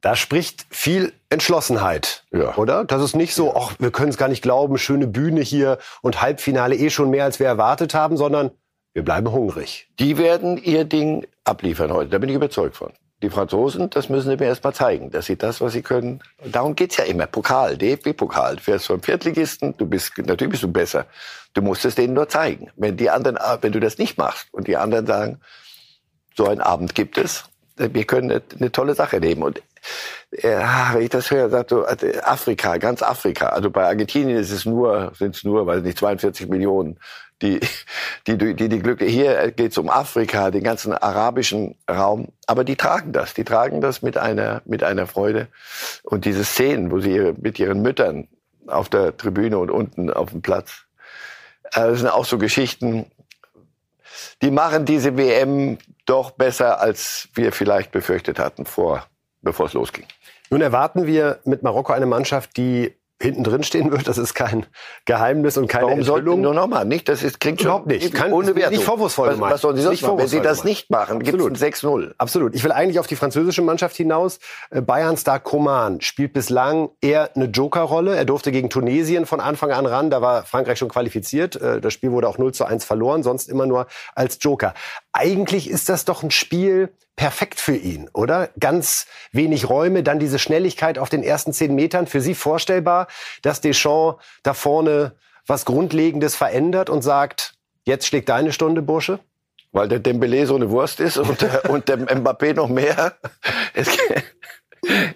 [0.01, 2.55] Da spricht viel Entschlossenheit, ja.
[2.57, 2.85] oder?
[2.85, 6.21] Das ist nicht so, ach, wir können es gar nicht glauben, schöne Bühne hier und
[6.21, 8.51] Halbfinale eh schon mehr, als wir erwartet haben, sondern
[8.93, 9.89] wir bleiben hungrig.
[9.99, 12.93] Die werden ihr Ding abliefern heute, da bin ich überzeugt von.
[13.25, 16.21] Die Franzosen, das müssen sie mir erst mal zeigen, dass sie das, was sie können.
[16.45, 17.25] Darum geht's ja immer.
[17.25, 18.57] Pokal, DFB-Pokal.
[18.57, 21.07] Du fährst vom Viertligisten, du bist, natürlich bist du besser.
[21.55, 22.69] Du musst es denen nur zeigen.
[22.75, 25.39] Wenn die anderen, wenn du das nicht machst und die anderen sagen,
[26.37, 27.45] so einen Abend gibt es,
[27.77, 29.41] wir können eine, eine tolle Sache nehmen.
[29.41, 29.59] Und
[30.43, 33.47] ja, wenn ich das höre, sagt so, also Afrika, ganz Afrika.
[33.47, 36.99] Also bei Argentinien ist es nur, sind es nur, weiß nicht, 42 Millionen
[37.45, 39.05] die, die, die, die Glücke.
[39.05, 42.29] Hier geht es um Afrika, den ganzen arabischen Raum.
[42.47, 45.47] Aber die tragen das, die tragen das mit einer, mit einer Freude.
[46.03, 48.27] Und diese Szenen, wo sie mit ihren Müttern
[48.67, 50.85] auf der Tribüne und unten auf dem Platz,
[51.73, 53.11] äh, das sind auch so Geschichten,
[54.41, 59.05] die machen diese WM doch besser, als wir vielleicht befürchtet hatten, vor,
[59.41, 60.05] bevor es losging.
[60.49, 64.07] Nun erwarten wir mit Marokko eine Mannschaft, die hinten drin stehen wird.
[64.07, 64.65] Das ist kein
[65.05, 67.07] Geheimnis und keine Warum sollten nur nochmal nicht?
[67.07, 68.13] Das ist, klingt Überhaupt nicht.
[68.13, 68.73] Kann, ohne Wertung.
[68.73, 70.17] Nicht vorwurfsvoll was, was sollen Sie sonst machen?
[70.17, 72.01] Wenn Sie das nicht machen, gibt es Absolut.
[72.01, 72.13] ein 6-0.
[72.17, 72.55] Absolut.
[72.55, 74.39] Ich will eigentlich auf die französische Mannschaft hinaus.
[74.69, 78.15] Äh, Bayern-Star Coman spielt bislang eher eine Jokerrolle.
[78.15, 80.09] Er durfte gegen Tunesien von Anfang an ran.
[80.09, 81.55] Da war Frankreich schon qualifiziert.
[81.55, 84.73] Äh, Das Spiel wurde auch 0 zu 1 verloren, sonst immer nur als Joker.
[85.13, 88.49] Eigentlich ist das doch ein Spiel perfekt für ihn, oder?
[88.59, 92.07] Ganz wenig Räume, dann diese Schnelligkeit auf den ersten zehn Metern.
[92.07, 93.07] Für Sie vorstellbar,
[93.41, 95.13] dass Deschamps da vorne
[95.47, 97.53] was Grundlegendes verändert und sagt,
[97.85, 99.19] jetzt schlägt deine Stunde, Bursche?
[99.71, 103.13] Weil der Dembele so eine Wurst ist und, der- und der Mbappé noch mehr.
[103.73, 104.23] Es, geht-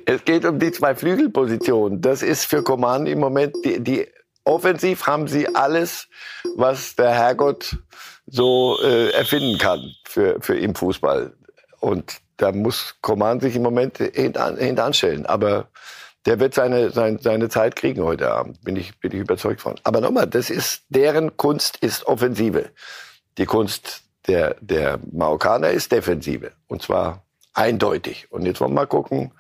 [0.05, 2.01] es geht um die zwei Flügelpositionen.
[2.01, 4.07] Das ist für Coman im Moment die, die
[4.43, 6.07] offensiv haben sie alles,
[6.55, 7.77] was der Herrgott
[8.25, 11.33] so äh, erfinden kann für, für im Fußball.
[11.79, 15.25] Und da muss Coman sich im Moment hintan, hintanstellen.
[15.25, 15.67] Aber
[16.25, 19.75] der wird seine, seine, seine Zeit kriegen heute Abend, bin ich, bin ich überzeugt von.
[19.83, 22.69] Aber nochmal, das ist, deren Kunst ist Offensive.
[23.37, 26.51] Die Kunst der, der Marokkaner ist Defensive.
[26.67, 28.31] Und zwar eindeutig.
[28.31, 29.31] Und jetzt wollen wir mal gucken,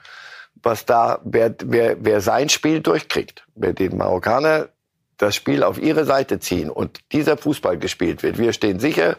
[0.55, 3.45] was da, wer, wer, wer sein Spiel durchkriegt.
[3.55, 4.69] Wer den Marokkaner
[5.17, 8.37] das Spiel auf ihre Seite ziehen und dieser Fußball gespielt wird.
[8.37, 9.17] Wir stehen sicher.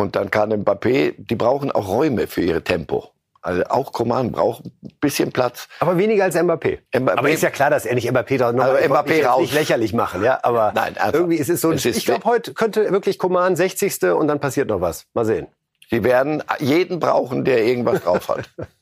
[0.00, 3.10] Und dann kann Mbappé, die brauchen auch Räume für ihr Tempo.
[3.42, 5.68] Also auch Coman braucht ein bisschen Platz.
[5.80, 6.78] Aber weniger als Mbappé.
[6.92, 9.40] Mbappé aber ist ja klar, dass er nicht Mbappé da noch Also Mbappé raus.
[9.40, 10.40] nicht lächerlich machen, ja.
[10.42, 11.14] Aber Nein, einfach.
[11.14, 11.72] irgendwie ist es so.
[11.72, 14.02] Es ist ich glaube, heute könnte wirklich Coman 60.
[14.12, 15.06] und dann passiert noch was.
[15.14, 15.46] Mal sehen.
[15.90, 18.50] Sie werden jeden brauchen, der irgendwas drauf hat.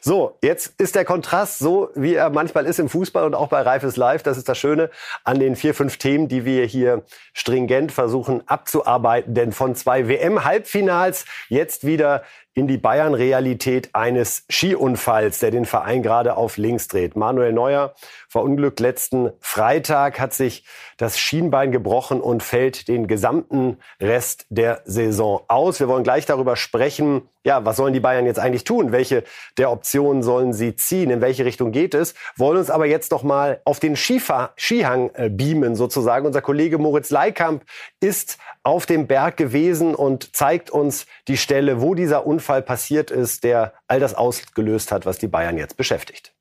[0.00, 3.60] So, jetzt ist der Kontrast so, wie er manchmal ist im Fußball und auch bei
[3.60, 4.22] Reifes Live.
[4.22, 4.90] Das ist das Schöne
[5.24, 9.34] an den vier, fünf Themen, die wir hier stringent versuchen abzuarbeiten.
[9.34, 12.22] Denn von zwei WM-Halbfinals jetzt wieder
[12.54, 17.14] in die Bayern-Realität eines Skiunfalls, der den Verein gerade auf links dreht.
[17.14, 17.94] Manuel Neuer
[18.28, 20.64] verunglückt letzten Freitag, hat sich
[20.96, 25.78] das Schienbein gebrochen und fällt den gesamten Rest der Saison aus.
[25.78, 28.92] Wir wollen gleich darüber sprechen, ja, was sollen die Bayern jetzt eigentlich tun?
[28.92, 29.24] Welche
[29.56, 31.10] der Optionen sollen sie ziehen?
[31.10, 32.14] In welche Richtung geht es?
[32.36, 36.26] Wollen uns aber jetzt noch mal auf den Skifahr Skihang äh, beamen sozusagen.
[36.26, 37.64] Unser Kollege Moritz Leikamp
[38.00, 43.44] ist auf dem Berg gewesen und zeigt uns die Stelle, wo dieser Unfall passiert ist,
[43.44, 46.34] der all das ausgelöst hat, was die Bayern jetzt beschäftigt.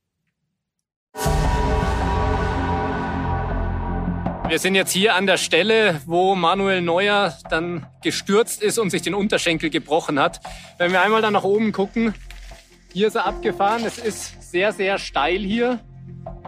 [4.50, 9.04] Wir sind jetzt hier an der Stelle, wo Manuel Neuer dann gestürzt ist und sich
[9.04, 10.42] den Unterschenkel gebrochen hat.
[10.80, 12.16] Wenn wir einmal da nach oben gucken,
[12.92, 13.86] hier ist er abgefahren.
[13.86, 15.80] Es ist sehr, sehr steil hier.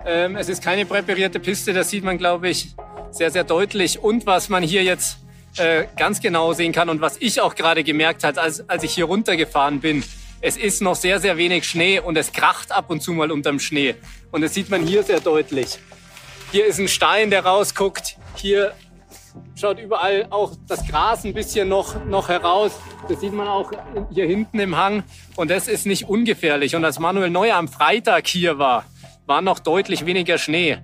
[0.03, 2.69] Ähm, es ist keine präparierte Piste, das sieht man, glaube ich,
[3.11, 3.99] sehr, sehr deutlich.
[3.99, 5.19] Und was man hier jetzt
[5.57, 8.95] äh, ganz genau sehen kann und was ich auch gerade gemerkt habe, als, als ich
[8.95, 10.03] hier runtergefahren bin,
[10.41, 13.59] es ist noch sehr, sehr wenig Schnee und es kracht ab und zu mal unterm
[13.59, 13.93] Schnee.
[14.31, 15.77] Und das sieht man hier sehr deutlich.
[16.51, 18.17] Hier ist ein Stein, der rausguckt.
[18.35, 18.73] Hier
[19.55, 22.73] schaut überall auch das Gras ein bisschen noch, noch heraus.
[23.07, 23.71] Das sieht man auch
[24.11, 25.03] hier hinten im Hang.
[25.37, 26.75] Und das ist nicht ungefährlich.
[26.75, 28.83] Und als Manuel Neuer am Freitag hier war,
[29.25, 30.79] war noch deutlich weniger Schnee.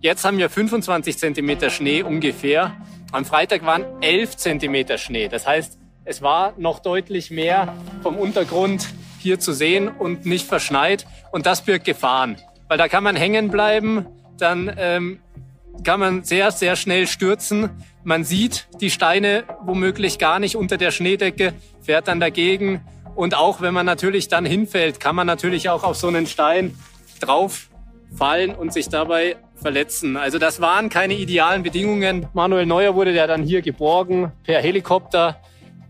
[0.00, 2.72] Jetzt haben wir 25 Zentimeter Schnee ungefähr.
[3.12, 5.28] Am Freitag waren 11 Zentimeter Schnee.
[5.28, 8.88] Das heißt, es war noch deutlich mehr vom Untergrund
[9.20, 11.06] hier zu sehen und nicht verschneit.
[11.30, 12.38] Und das birgt Gefahren.
[12.66, 15.20] Weil da kann man hängen bleiben, dann ähm,
[15.84, 17.70] kann man sehr, sehr schnell stürzen.
[18.04, 22.82] Man sieht die Steine womöglich gar nicht unter der Schneedecke, fährt dann dagegen.
[23.14, 26.76] Und auch wenn man natürlich dann hinfällt, kann man natürlich auch auf so einen Stein
[27.20, 27.68] drauf
[28.16, 30.16] fallen und sich dabei verletzen.
[30.16, 32.26] Also das waren keine idealen Bedingungen.
[32.32, 35.40] Manuel Neuer wurde ja dann hier geborgen per Helikopter.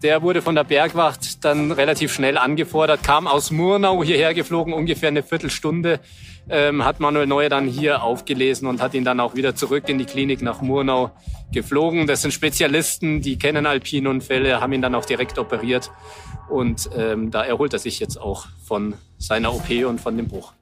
[0.03, 5.09] Der wurde von der Bergwacht dann relativ schnell angefordert, kam aus Murnau hierher geflogen, ungefähr
[5.09, 6.01] eine Viertelstunde,
[6.49, 9.99] ähm, hat Manuel Neuer dann hier aufgelesen und hat ihn dann auch wieder zurück in
[9.99, 11.11] die Klinik nach Murnau
[11.53, 12.07] geflogen.
[12.07, 15.91] Das sind Spezialisten, die kennen Alpinunfälle, haben ihn dann auch direkt operiert
[16.49, 20.53] und ähm, da erholt er sich jetzt auch von seiner OP und von dem Bruch.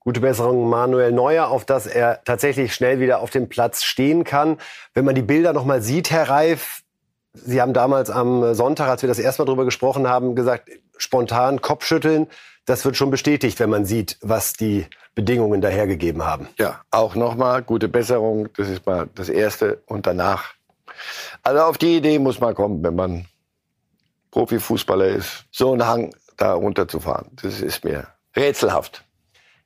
[0.00, 4.56] Gute Besserung Manuel Neuer, auf dass er tatsächlich schnell wieder auf dem Platz stehen kann.
[4.94, 6.82] Wenn man die Bilder noch mal sieht, Herr Reif,
[7.32, 11.60] Sie haben damals am Sonntag, als wir das erste Mal darüber gesprochen haben, gesagt, spontan
[11.60, 12.26] Kopfschütteln.
[12.66, 16.48] Das wird schon bestätigt, wenn man sieht, was die Bedingungen dahergegeben haben.
[16.58, 18.48] Ja, auch nochmal gute Besserung.
[18.56, 19.82] Das ist mal das Erste.
[19.86, 20.54] Und danach.
[21.42, 23.26] Also auf die Idee muss man kommen, wenn man
[24.30, 27.30] Profifußballer ist, so einen Hang da runterzufahren.
[27.42, 29.04] Das ist mir rätselhaft.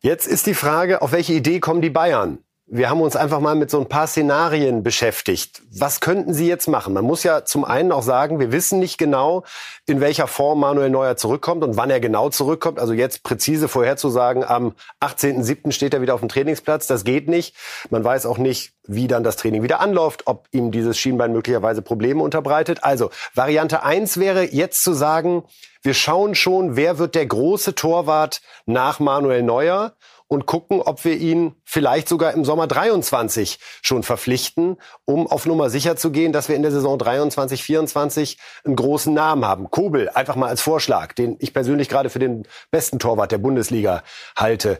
[0.01, 2.39] Jetzt ist die Frage, auf welche Idee kommen die Bayern?
[2.67, 5.61] Wir haben uns einfach mal mit so ein paar Szenarien beschäftigt.
[5.71, 6.95] Was könnten Sie jetzt machen?
[6.95, 9.45] Man muss ja zum einen auch sagen, wir wissen nicht genau,
[9.85, 12.79] in welcher Form Manuel Neuer zurückkommt und wann er genau zurückkommt.
[12.79, 15.73] Also jetzt präzise vorherzusagen, am 18.07.
[15.73, 17.55] steht er wieder auf dem Trainingsplatz, das geht nicht.
[17.91, 21.83] Man weiß auch nicht, wie dann das Training wieder anläuft, ob ihm dieses Schienbein möglicherweise
[21.83, 22.83] Probleme unterbreitet.
[22.83, 25.45] Also Variante eins wäre jetzt zu sagen,
[25.83, 29.93] wir schauen schon, wer wird der große Torwart nach Manuel Neuer
[30.29, 35.71] und gucken, ob wir ihn vielleicht sogar im Sommer 23 schon verpflichten, um auf Nummer
[35.71, 39.71] sicher zu gehen, dass wir in der Saison 23, 24 einen großen Namen haben.
[39.71, 44.03] Kobel, einfach mal als Vorschlag, den ich persönlich gerade für den besten Torwart der Bundesliga
[44.37, 44.79] halte.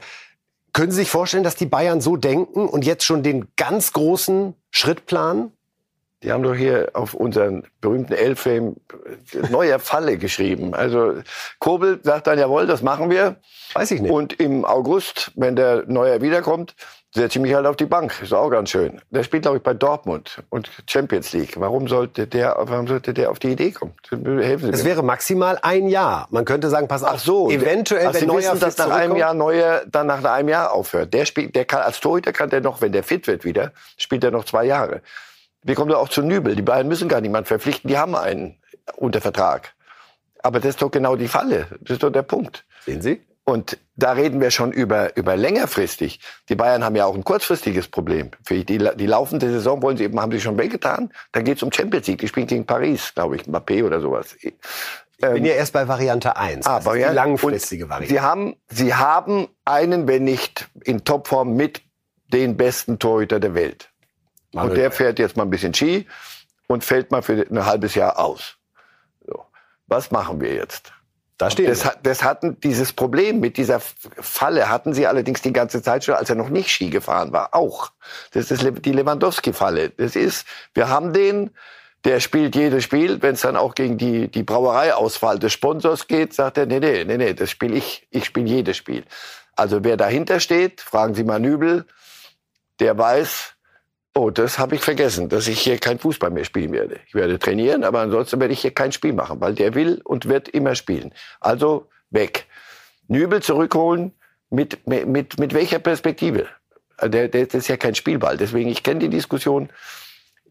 [0.73, 4.55] Können Sie sich vorstellen, dass die Bayern so denken und jetzt schon den ganz großen
[4.71, 5.53] Schritt planen?
[6.25, 8.75] Die haben doch hier auf unseren berühmten Elfame
[9.51, 10.75] neue Falle geschrieben.
[10.75, 11.17] Also
[11.59, 13.37] Kobel sagt dann, jawohl, das machen wir.
[13.75, 14.11] Weiß ich nicht.
[14.11, 16.75] Und im August, wenn der Neuer wiederkommt,
[17.15, 18.15] setze ich mich halt auf die Bank.
[18.23, 19.03] Ist auch ganz schön.
[19.11, 21.61] Der spielt, glaube ich, bei Dortmund und Champions League.
[21.61, 23.93] Warum sollte der, warum sollte der auf die Idee kommen?
[24.11, 26.27] Helfen Sie Es wäre maximal ein Jahr.
[26.31, 29.17] Man könnte sagen, pass auf, Ach so, eventuell, wenn Sie Neuer wissen, dass nach einem
[29.17, 31.13] Jahr Neuer dann nach einem Jahr aufhört.
[31.13, 34.25] Der spielt, der kann als Torhüter kann der noch, wenn der fit wird wieder, spielt
[34.25, 35.03] er noch zwei Jahre.
[35.65, 36.55] Wir kommen da auch zu Nübel.
[36.55, 38.59] Die beiden müssen gar niemanden verpflichten, die haben einen
[38.97, 39.75] unter Vertrag.
[40.43, 41.67] Aber das ist doch genau die Falle.
[41.81, 42.67] Das ist doch der Punkt.
[42.85, 43.23] Sehen Sie?
[43.45, 46.21] Und da reden wir schon über, über längerfristig.
[46.49, 48.31] Die Bayern haben ja auch ein kurzfristiges Problem.
[48.43, 51.13] Für die, die laufende Saison wollen sie eben, haben sie schon weggetan.
[51.33, 52.21] Dann geht's um Champions League.
[52.21, 54.35] Die spielen gegen Paris, glaube ich, Mbappé oder sowas.
[54.41, 54.55] Ich
[55.19, 56.67] bin ähm, ja erst bei Variante 1.
[56.67, 58.15] Ah, Variante, die langfristige Variante.
[58.15, 61.83] Sie haben, sie haben einen, wenn nicht in Topform, mit
[62.33, 63.91] den besten Torhüter der Welt.
[64.55, 66.07] Und der fährt jetzt mal ein bisschen Ski
[66.67, 68.57] und fällt mal für ein halbes Jahr aus.
[69.27, 69.45] So.
[69.87, 70.93] Was machen wir jetzt?
[71.37, 75.83] Da steht das, das hatten dieses Problem mit dieser Falle hatten sie allerdings die ganze
[75.83, 77.55] Zeit schon, als er noch nicht Ski gefahren war.
[77.55, 77.91] Auch.
[78.33, 79.91] Das ist die Lewandowski-Falle.
[79.91, 81.51] Das ist, wir haben den,
[82.05, 83.21] der spielt jedes Spiel.
[83.21, 87.05] Wenn es dann auch gegen die, die Brauereiauswahl des Sponsors geht, sagt er, nee, nee,
[87.05, 88.07] nee, nee, das spiele ich.
[88.11, 89.05] Ich spiele jedes Spiel.
[89.57, 91.85] Also wer dahinter steht, fragen Sie mal Nübel,
[92.79, 93.54] der weiß,
[94.17, 97.01] Oh, das habe ich vergessen, dass ich hier kein Fußball mehr spielen werde.
[97.09, 100.29] Ich werde trainieren, aber ansonsten werde ich hier kein Spiel machen, weil der will und
[100.29, 101.13] wird immer spielen.
[101.41, 102.47] Also weg.
[103.09, 104.13] Nübel zurückholen
[104.51, 106.47] mit, mit, mit welcher Perspektive?
[107.03, 108.37] Der, der, das ist ja kein Spielball.
[108.37, 109.69] Deswegen, ich kenne die Diskussion.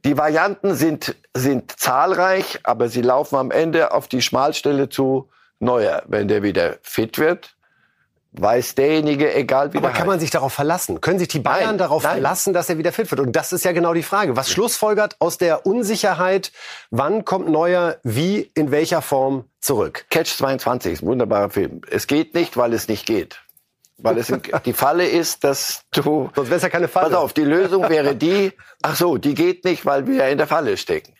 [0.03, 6.03] Die Varianten sind, sind zahlreich, aber sie laufen am Ende auf die Schmalstelle zu Neuer.
[6.07, 7.52] Wenn der wieder fit wird,
[8.33, 11.01] weiß derjenige, egal wie Aber kann man sich darauf verlassen?
[11.01, 12.13] Können sich die Bayern nein, darauf nein.
[12.13, 13.21] verlassen, dass er wieder fit wird?
[13.21, 14.35] Und das ist ja genau die Frage.
[14.35, 16.51] Was schlussfolgert aus der Unsicherheit,
[16.89, 20.05] wann kommt Neuer wie, in welcher Form zurück?
[20.09, 21.81] Catch 22 ist ein wunderbarer Film.
[21.89, 23.39] Es geht nicht, weil es nicht geht.
[23.97, 24.33] Weil es
[24.65, 26.31] die Falle ist, dass du.
[26.35, 27.09] Sonst wäre es ja keine Falle.
[27.09, 30.47] Pass auf, die Lösung wäre die, ach so, die geht nicht, weil wir in der
[30.47, 31.13] Falle stecken.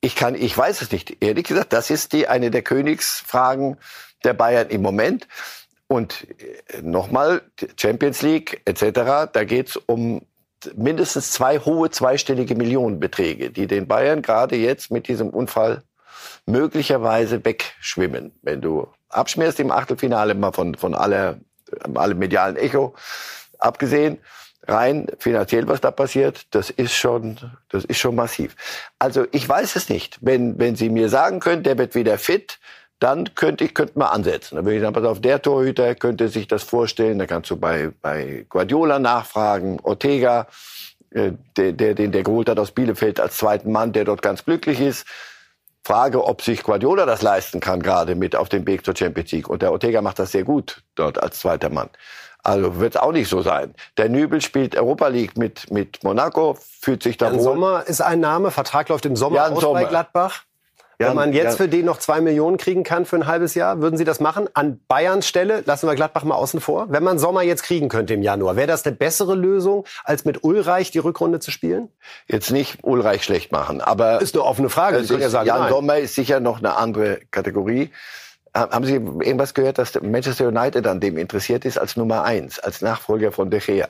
[0.00, 1.22] Ich kann, ich weiß es nicht.
[1.22, 3.78] Ehrlich gesagt, das ist die, eine der Königsfragen
[4.22, 5.28] der Bayern im Moment.
[5.94, 7.42] Und äh, nochmal,
[7.76, 10.26] Champions League etc., da geht es um
[10.74, 15.84] mindestens zwei hohe zweistellige Millionenbeträge, die den Bayern gerade jetzt mit diesem Unfall
[16.46, 18.32] möglicherweise wegschwimmen.
[18.42, 21.38] Wenn du abschmierst im Achtelfinale, mal von, von aller,
[21.94, 22.96] allem medialen Echo
[23.60, 24.18] abgesehen,
[24.66, 28.56] rein finanziell, was da passiert, das ist schon, das ist schon massiv.
[28.98, 30.18] Also ich weiß es nicht.
[30.22, 32.58] Wenn, wenn Sie mir sagen können, der wird wieder fit,
[33.04, 34.56] dann könnte ich könnte mal ansetzen.
[34.56, 37.18] Dann würde ich sagen, pass auf, der Torhüter könnte sich das vorstellen.
[37.18, 40.46] Da kannst du bei, bei Guardiola nachfragen, Ortega,
[41.10, 44.46] äh, der, der, den der geholt hat aus Bielefeld als zweiten Mann, der dort ganz
[44.46, 45.06] glücklich ist.
[45.82, 49.50] Frage, ob sich Guardiola das leisten kann, gerade mit auf dem Weg zur Champions League.
[49.50, 51.90] Und der Ortega macht das sehr gut dort als zweiter Mann.
[52.42, 53.74] Also wird es auch nicht so sein.
[53.98, 57.42] Der Nübel spielt Europa League mit, mit Monaco, fühlt sich da Jan wohl.
[57.42, 59.80] Sommer ist ein Name, Vertrag läuft im Sommer Jan aus Sommer.
[59.80, 60.44] bei Gladbach.
[60.98, 61.64] Ja, Wenn man jetzt ja.
[61.64, 64.48] für den noch zwei Millionen kriegen kann für ein halbes Jahr, würden Sie das machen?
[64.54, 66.86] An Bayerns Stelle, lassen wir Gladbach mal außen vor.
[66.88, 70.44] Wenn man Sommer jetzt kriegen könnte im Januar, wäre das eine bessere Lösung, als mit
[70.44, 71.88] Ulreich die Rückrunde zu spielen?
[72.26, 74.20] Jetzt nicht Ulreich schlecht machen, aber...
[74.20, 75.02] Ist eine offene Frage.
[75.04, 75.70] Sie ja sagen, Jan nein.
[75.70, 77.90] Sommer ist sicher noch eine andere Kategorie.
[78.56, 82.82] Haben Sie irgendwas gehört, dass Manchester United an dem interessiert ist als Nummer eins, als
[82.82, 83.88] Nachfolger von De Gea?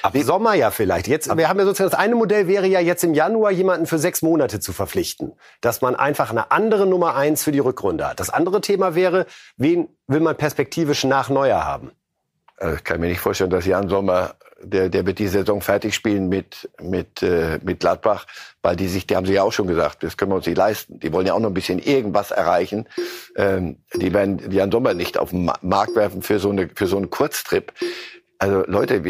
[0.00, 1.06] Ab Die, Sommer ja vielleicht.
[1.06, 3.98] Jetzt, wir haben ja sozusagen das eine Modell wäre ja jetzt im Januar jemanden für
[3.98, 8.18] sechs Monate zu verpflichten, dass man einfach eine andere Nummer eins für die Rückrunde hat.
[8.18, 9.26] Das andere Thema wäre,
[9.58, 11.92] wen will man perspektivisch nach Neuer haben?
[12.56, 15.94] Also ich kann mir nicht vorstellen, dass Jan Sommer der, der wird die Saison fertig
[15.94, 18.26] spielen mit, mit, äh, mit Gladbach,
[18.62, 20.56] weil die sich, die haben sie ja auch schon gesagt, das können wir uns nicht
[20.56, 20.98] leisten.
[21.00, 22.88] Die wollen ja auch noch ein bisschen irgendwas erreichen.
[23.36, 26.96] Ähm, die werden Jan Sommer nicht auf den Markt werfen für so, eine, für so
[26.96, 27.72] einen Kurztrip.
[28.38, 29.02] Also Leute,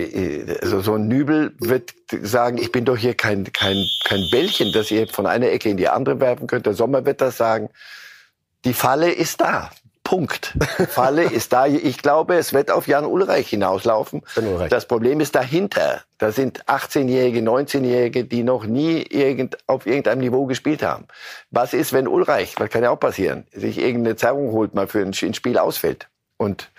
[0.63, 4.91] also so ein Nübel wird sagen, ich bin doch hier kein, kein, kein Bällchen, das
[4.91, 6.67] ihr von einer Ecke in die andere werfen könnt.
[6.67, 7.71] Der Sommer wird das sagen,
[8.65, 9.71] die Falle ist da.
[10.07, 10.55] Punkt.
[10.89, 11.67] Falle ist da.
[11.67, 14.23] Ich glaube, es wird auf Jan Ulreich hinauslaufen.
[14.37, 14.71] Ulreich.
[14.71, 16.03] Das Problem ist dahinter.
[16.19, 21.07] Da sind 18-Jährige, 19-Jährige, die noch nie irgend, auf irgendeinem Niveau gespielt haben.
[21.51, 25.01] Was ist, wenn Ulreich, was kann ja auch passieren, sich irgendeine Zerrung holt, mal für
[25.01, 26.09] ein Spiel ausfällt?
[26.39, 26.71] Und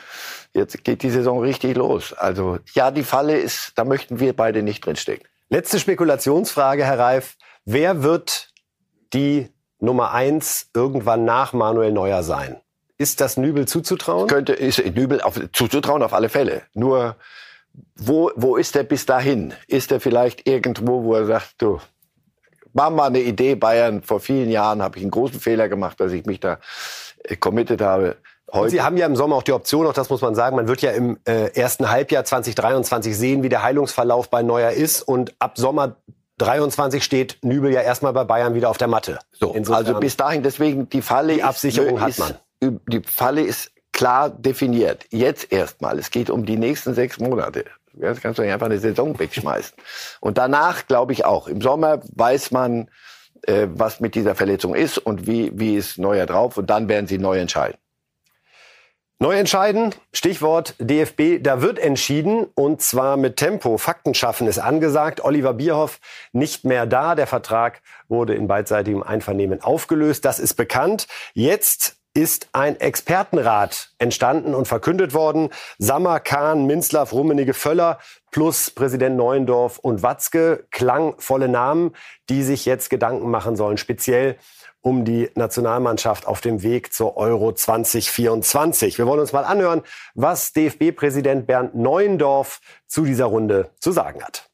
[0.58, 2.14] Jetzt geht die Saison richtig los.
[2.14, 5.28] Also ja, die Falle ist, da möchten wir beide nicht drinstecken.
[5.50, 7.38] Letzte Spekulationsfrage, Herr Reif.
[7.64, 8.50] Wer wird
[9.14, 9.50] die
[9.80, 12.60] Nummer eins irgendwann nach Manuel Neuer sein?
[12.98, 14.28] Ist das Nübel zuzutrauen?
[14.28, 16.64] Könnte, ist Nübel auf, zuzutrauen auf alle Fälle.
[16.74, 17.16] Nur,
[17.96, 19.54] wo, wo ist er bis dahin?
[19.68, 21.80] Ist er vielleicht irgendwo, wo er sagt, du,
[22.74, 26.12] war mal eine Idee, Bayern, vor vielen Jahren habe ich einen großen Fehler gemacht, dass
[26.12, 26.60] ich mich da
[27.24, 28.18] äh, committed habe.
[28.68, 30.82] Sie haben ja im Sommer auch die Option, auch das muss man sagen, man wird
[30.82, 35.02] ja im äh, ersten Halbjahr 2023 sehen, wie der Heilungsverlauf bei Neuer ist.
[35.02, 35.98] Und ab Sommer
[36.38, 39.20] 23 steht Nübel ja erstmal bei Bayern wieder auf der Matte.
[39.34, 42.38] So, also bis dahin, deswegen die Falle die Absicherung ist, hat man.
[42.62, 45.06] Die Falle ist klar definiert.
[45.10, 45.98] Jetzt erstmal.
[46.00, 47.66] Es geht um die nächsten sechs Monate.
[48.00, 49.76] Jetzt kannst du nicht einfach eine Saison wegschmeißen.
[50.20, 51.48] Und danach glaube ich auch.
[51.48, 52.90] Im Sommer weiß man,
[53.44, 56.58] äh, was mit dieser Verletzung ist und wie, wie ist Neuer drauf.
[56.58, 57.78] Und dann werden sie neu entscheiden.
[59.20, 63.80] Neu entscheiden, Stichwort DFB, da wird entschieden und zwar mit Tempo.
[63.80, 65.24] Fakten schaffen ist angesagt.
[65.24, 66.00] Oliver Bierhoff
[66.34, 67.16] nicht mehr da.
[67.16, 70.24] Der Vertrag wurde in beidseitigem Einvernehmen aufgelöst.
[70.24, 71.08] Das ist bekannt.
[71.34, 75.50] Jetzt ist ein Expertenrat entstanden und verkündet worden.
[75.78, 78.00] Sammer, Kahn, Minzlaff, Rummenige, Völler
[78.32, 80.66] plus Präsident Neuendorf und Watzke.
[80.72, 81.92] Klangvolle Namen,
[82.28, 84.36] die sich jetzt Gedanken machen sollen, speziell
[84.82, 88.98] um die Nationalmannschaft auf dem Weg zur Euro 2024.
[88.98, 89.84] Wir wollen uns mal anhören,
[90.16, 94.50] was DFB-Präsident Bernd Neuendorf zu dieser Runde zu sagen hat.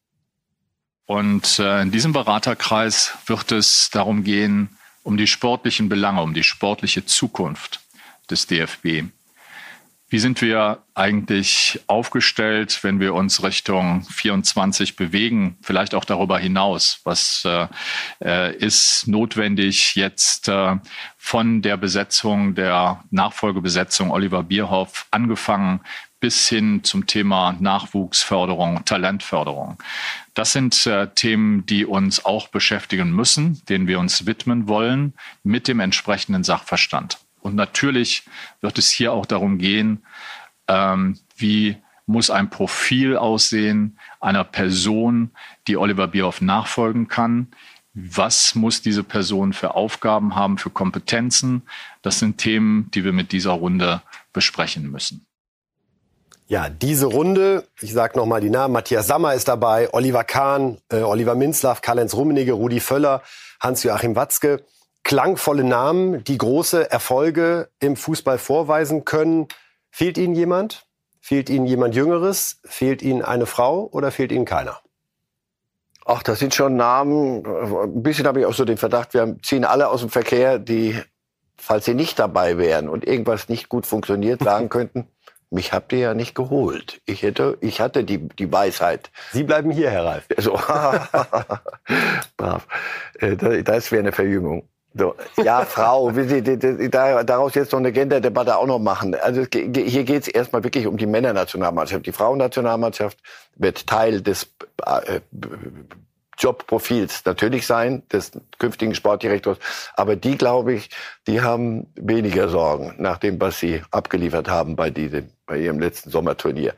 [1.06, 6.42] Und äh, in diesem Beraterkreis wird es darum gehen, um die sportlichen Belange, um die
[6.42, 7.80] sportliche Zukunft
[8.28, 9.04] des DFB.
[10.08, 17.00] Wie sind wir eigentlich aufgestellt, wenn wir uns Richtung 24 bewegen, vielleicht auch darüber hinaus?
[17.04, 17.66] Was äh,
[18.22, 20.76] äh, ist notwendig jetzt äh,
[21.16, 25.80] von der Besetzung, der Nachfolgebesetzung Oliver Bierhoff angefangen
[26.24, 29.76] bis hin zum Thema Nachwuchsförderung, Talentförderung?
[30.32, 35.12] Das sind äh, Themen, die uns auch beschäftigen müssen, denen wir uns widmen wollen
[35.42, 37.18] mit dem entsprechenden Sachverstand.
[37.42, 38.22] Und natürlich
[38.62, 40.02] wird es hier auch darum gehen,
[40.66, 45.30] ähm, wie muss ein Profil aussehen einer Person,
[45.68, 47.48] die Oliver Bierhoff nachfolgen kann.
[47.92, 51.64] Was muss diese Person für Aufgaben haben, für Kompetenzen?
[52.00, 54.00] Das sind Themen, die wir mit dieser Runde
[54.32, 55.23] besprechen müssen.
[56.46, 61.00] Ja, diese Runde, ich sage nochmal die Namen, Matthias Sammer ist dabei, Oliver Kahn, äh,
[61.00, 63.22] Oliver Minzlaff, Karl-Heinz Rummenigge, Rudi Völler,
[63.60, 64.64] Hans-Joachim Watzke
[65.04, 69.46] klangvolle Namen, die große Erfolge im Fußball vorweisen können.
[69.90, 70.86] Fehlt Ihnen jemand?
[71.20, 72.60] Fehlt Ihnen jemand Jüngeres?
[72.64, 74.80] Fehlt Ihnen eine Frau oder fehlt Ihnen keiner?
[76.06, 77.46] Ach, das sind schon Namen.
[77.46, 81.00] Ein bisschen habe ich auch so den Verdacht, wir ziehen alle aus dem Verkehr, die,
[81.56, 85.06] falls sie nicht dabei wären und irgendwas nicht gut funktioniert, sagen könnten,
[85.54, 87.00] mich habt ihr ja nicht geholt.
[87.06, 89.10] Ich hätte, ich hatte die, die Weisheit.
[89.32, 90.26] Sie bleiben hier, Herr Ralf.
[90.36, 90.52] So,
[92.36, 92.66] brav.
[93.20, 94.68] Äh, das wäre eine Verjüngung.
[94.96, 99.14] So, ja, Frau, will Sie daraus jetzt noch eine Genderdebatte auch noch machen?
[99.14, 102.06] Also hier geht es erstmal wirklich um die Männernationalmannschaft.
[102.06, 103.18] Die Frauennationalmannschaft
[103.56, 105.20] wird Teil des äh,
[106.38, 109.58] Jobprofils natürlich sein, des künftigen Sportdirektors.
[109.94, 110.90] Aber die, glaube ich,
[111.26, 116.10] die haben weniger Sorgen nach dem, was sie abgeliefert haben bei diesem, bei ihrem letzten
[116.10, 116.74] Sommerturnier.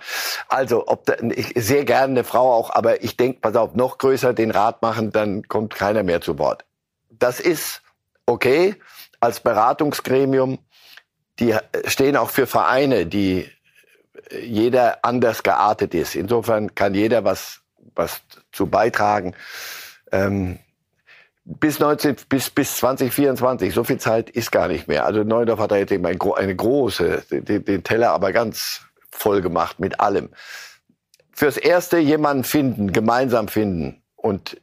[0.48, 3.98] Also, ob da, ich, sehr gerne eine Frau auch, aber ich denke, pass auf, noch
[3.98, 6.64] größer den Rat machen, dann kommt keiner mehr zu Wort.
[7.10, 7.82] Das ist
[8.26, 8.76] okay
[9.20, 10.58] als Beratungsgremium.
[11.38, 11.54] Die
[11.86, 13.50] stehen auch für Vereine, die
[14.42, 16.14] jeder anders geartet ist.
[16.14, 17.60] Insofern kann jeder was,
[17.96, 18.22] was
[18.52, 19.34] zu beitragen.
[20.12, 20.58] Ähm,
[21.44, 25.06] bis 19, bis, bis 2024, so viel Zeit ist gar nicht mehr.
[25.06, 29.40] Also Neudorf hat da jetzt eben eine, eine große, den, den Teller aber ganz voll
[29.42, 30.30] gemacht mit allem.
[31.32, 34.60] Fürs Erste jemanden finden, gemeinsam finden und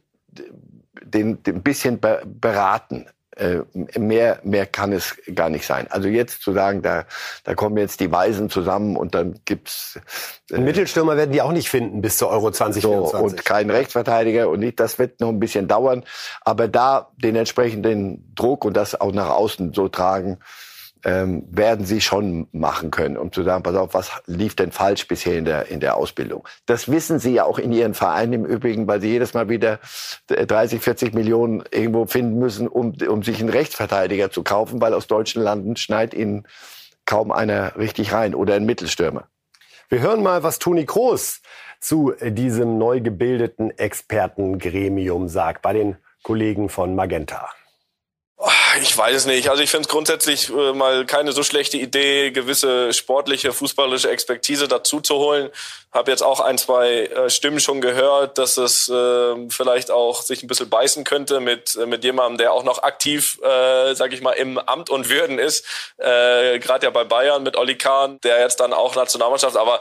[1.02, 3.06] den, den ein bisschen beraten.
[3.36, 3.62] Äh,
[3.98, 5.88] mehr, mehr kann es gar nicht sein.
[5.90, 7.04] Also jetzt zu sagen, da,
[7.42, 9.98] da kommen jetzt die Weisen zusammen und dann gibt's
[10.52, 13.18] äh, Mittelstürmer werden die auch nicht finden bis zur Euro 2024.
[13.18, 16.04] So, und kein Rechtsverteidiger und nicht, das wird noch ein bisschen dauern.
[16.42, 20.38] Aber da den entsprechenden Druck und das auch nach außen so tragen,
[21.04, 25.06] ähm, werden sie schon machen können, um zu sagen, pass auf, was lief denn falsch
[25.06, 26.48] bisher in der, in der Ausbildung.
[26.66, 29.80] Das wissen sie ja auch in ihren Vereinen im Übrigen, weil sie jedes Mal wieder
[30.28, 35.06] 30, 40 Millionen irgendwo finden müssen, um, um sich einen Rechtsverteidiger zu kaufen, weil aus
[35.06, 36.46] deutschen Landen schneit ihnen
[37.04, 39.28] kaum einer richtig rein oder ein Mittelstürmer.
[39.90, 41.42] Wir hören mal, was Toni Kroos
[41.80, 47.50] zu diesem neu gebildeten Expertengremium sagt bei den Kollegen von Magenta.
[48.80, 49.50] Ich weiß es nicht.
[49.50, 54.68] Also ich finde es grundsätzlich äh, mal keine so schlechte Idee, gewisse sportliche, fußballische Expertise
[54.68, 55.50] dazu zu holen.
[55.92, 60.42] Habe jetzt auch ein, zwei äh, Stimmen schon gehört, dass es äh, vielleicht auch sich
[60.42, 64.20] ein bisschen beißen könnte mit, äh, mit jemandem, der auch noch aktiv, äh, sage ich
[64.20, 65.64] mal, im Amt und Würden ist.
[65.98, 69.56] Äh, Gerade ja bei Bayern mit Oli Kahn, der jetzt dann auch Nationalmannschaft.
[69.56, 69.80] Aber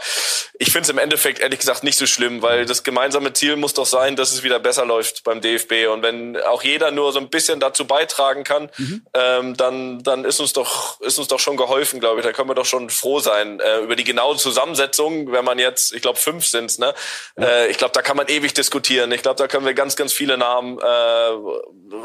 [0.60, 3.74] ich finde es im Endeffekt ehrlich gesagt nicht so schlimm, weil das gemeinsame Ziel muss
[3.74, 5.88] doch sein, dass es wieder besser läuft beim DFB.
[5.92, 9.06] Und wenn auch jeder nur so ein bisschen dazu beitragen kann, mhm.
[9.14, 12.26] ähm, dann, dann ist uns doch, ist uns doch schon geholfen, glaube ich.
[12.26, 15.94] Da können wir doch schon froh sein äh, über die genaue Zusammensetzung, wenn man jetzt,
[15.94, 16.94] ich glaube, fünf sind's, ne?
[17.38, 17.46] Ja.
[17.46, 19.12] Äh, ich glaube, da kann man ewig diskutieren.
[19.12, 20.86] Ich glaube, da können wir ganz, ganz viele Namen äh,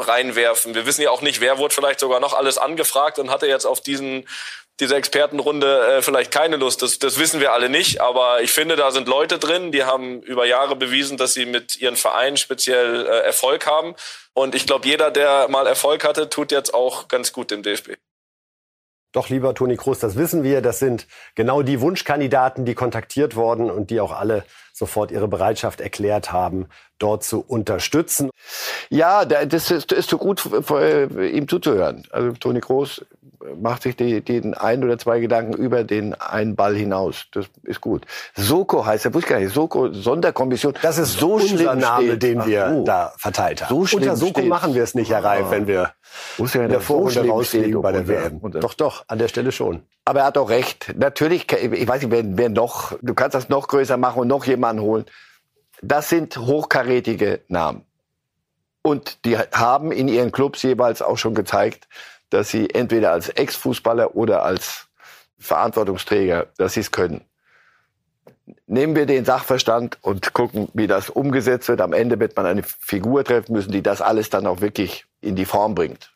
[0.02, 0.74] reinwerfen.
[0.74, 3.66] Wir wissen ja auch nicht, wer wurde vielleicht sogar noch alles angefragt und hatte jetzt
[3.66, 4.28] auf diesen
[4.80, 6.82] diese Expertenrunde äh, vielleicht keine Lust.
[6.82, 8.00] Das, das wissen wir alle nicht.
[8.00, 11.76] Aber ich finde, da sind Leute drin, die haben über Jahre bewiesen, dass sie mit
[11.80, 13.94] ihren Vereinen speziell äh, Erfolg haben.
[14.34, 17.94] Und ich glaube, jeder, der mal Erfolg hatte, tut jetzt auch ganz gut im DFB.
[19.12, 20.60] Doch, lieber Toni Kroos, das wissen wir.
[20.60, 25.80] Das sind genau die Wunschkandidaten, die kontaktiert wurden und die auch alle sofort ihre Bereitschaft
[25.80, 26.68] erklärt haben,
[26.98, 28.30] dort zu unterstützen.
[28.90, 32.06] Ja, das ist, ist so gut, ihm zuzuhören.
[32.10, 33.04] Also Toni Kroos
[33.60, 37.26] macht sich die, den ein oder zwei Gedanken über den einen Ball hinaus.
[37.32, 38.04] Das ist gut.
[38.34, 39.54] Soko heißt er, wusste ich gar nicht.
[39.54, 40.74] Soko, Sonderkommission.
[40.82, 42.22] Das ist so unser Name, steht.
[42.22, 42.84] den wir Ach, oh.
[42.84, 43.86] da verteilt haben.
[43.86, 44.48] So Unter Soko steht.
[44.48, 45.92] machen wir es nicht, Herr Reif, wenn wir
[46.38, 48.40] ja in der Vorrunde so rausfliegen bei der WM.
[48.60, 49.82] Doch, doch, an der Stelle schon.
[50.04, 50.94] Aber er hat auch recht.
[50.96, 54.44] Natürlich, ich weiß nicht, wer, wer noch, du kannst das noch größer machen und noch
[54.44, 55.04] jemanden holen.
[55.82, 57.84] Das sind hochkarätige Namen.
[58.82, 61.88] Und die haben in ihren Clubs jeweils auch schon gezeigt,
[62.30, 64.88] dass sie entweder als Ex-Fußballer oder als
[65.38, 67.22] Verantwortungsträger, dass sie es können.
[68.66, 71.80] Nehmen wir den Sachverstand und gucken, wie das umgesetzt wird.
[71.80, 75.36] Am Ende wird man eine Figur treffen müssen, die das alles dann auch wirklich in
[75.36, 76.12] die Form bringt.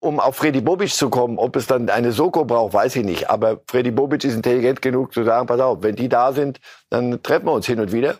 [0.00, 3.30] Um auf Freddy Bobic zu kommen, ob es dann eine Soko braucht, weiß ich nicht.
[3.30, 6.60] Aber Freddy Bobic ist intelligent genug zu sagen, pass auf, wenn die da sind,
[6.90, 8.16] dann treffen wir uns hin und wieder.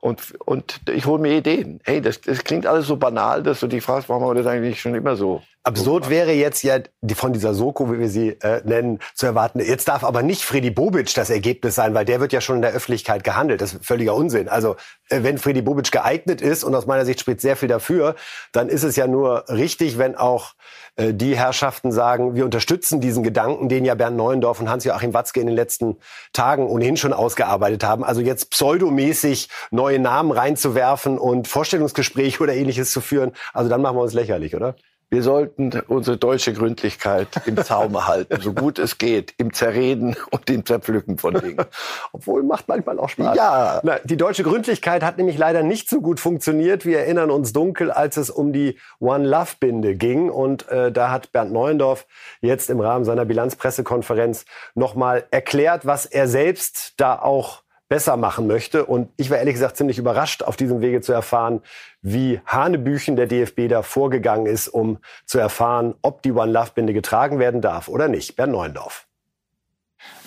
[0.00, 1.80] Und, und ich hole mir Ideen.
[1.84, 4.50] Hey, das, das klingt alles so banal, dass du dich fragst, warum haben wir das
[4.50, 8.30] eigentlich schon immer so Absurd wäre jetzt ja die, von dieser Soko, wie wir sie
[8.40, 9.60] äh, nennen, zu erwarten.
[9.60, 12.62] Jetzt darf aber nicht Freddy Bobic das Ergebnis sein, weil der wird ja schon in
[12.62, 13.60] der Öffentlichkeit gehandelt.
[13.60, 14.48] Das ist völliger Unsinn.
[14.48, 14.76] Also
[15.10, 18.16] äh, wenn Freddy Bobic geeignet ist und aus meiner Sicht spricht sehr viel dafür,
[18.52, 20.54] dann ist es ja nur richtig, wenn auch
[20.96, 25.40] äh, die Herrschaften sagen, wir unterstützen diesen Gedanken, den ja Bernd Neuendorf und Hans-Joachim Watzke
[25.40, 25.98] in den letzten
[26.32, 28.02] Tagen ohnehin schon ausgearbeitet haben.
[28.02, 33.96] Also jetzt pseudomäßig neue Namen reinzuwerfen und Vorstellungsgespräche oder ähnliches zu führen, also dann machen
[33.96, 34.74] wir uns lächerlich, oder?
[35.12, 40.48] Wir sollten unsere deutsche Gründlichkeit im Zaume halten, so gut es geht, im Zerreden und
[40.48, 41.64] im Zerpflücken von Dingen.
[42.12, 43.36] Obwohl macht manchmal auch Spaß.
[43.36, 43.80] Ja.
[43.82, 46.86] Na, die deutsche Gründlichkeit hat nämlich leider nicht so gut funktioniert.
[46.86, 50.30] Wir erinnern uns dunkel, als es um die One Love Binde ging.
[50.30, 52.06] Und äh, da hat Bernd Neuendorf
[52.40, 54.44] jetzt im Rahmen seiner Bilanzpressekonferenz
[54.76, 58.86] nochmal erklärt, was er selbst da auch besser machen möchte.
[58.86, 61.60] Und ich war ehrlich gesagt ziemlich überrascht, auf diesem Wege zu erfahren,
[62.00, 66.94] wie Hanebüchen der DFB da vorgegangen ist, um zu erfahren, ob die One Love Binde
[66.94, 68.36] getragen werden darf oder nicht.
[68.36, 69.06] Bernd Neuendorf.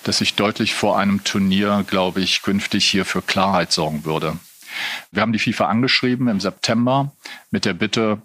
[0.03, 4.37] Dass ich deutlich vor einem Turnier, glaube ich, künftig hier für Klarheit sorgen würde.
[5.11, 7.13] Wir haben die FIFA angeschrieben im September
[7.49, 8.21] mit der Bitte,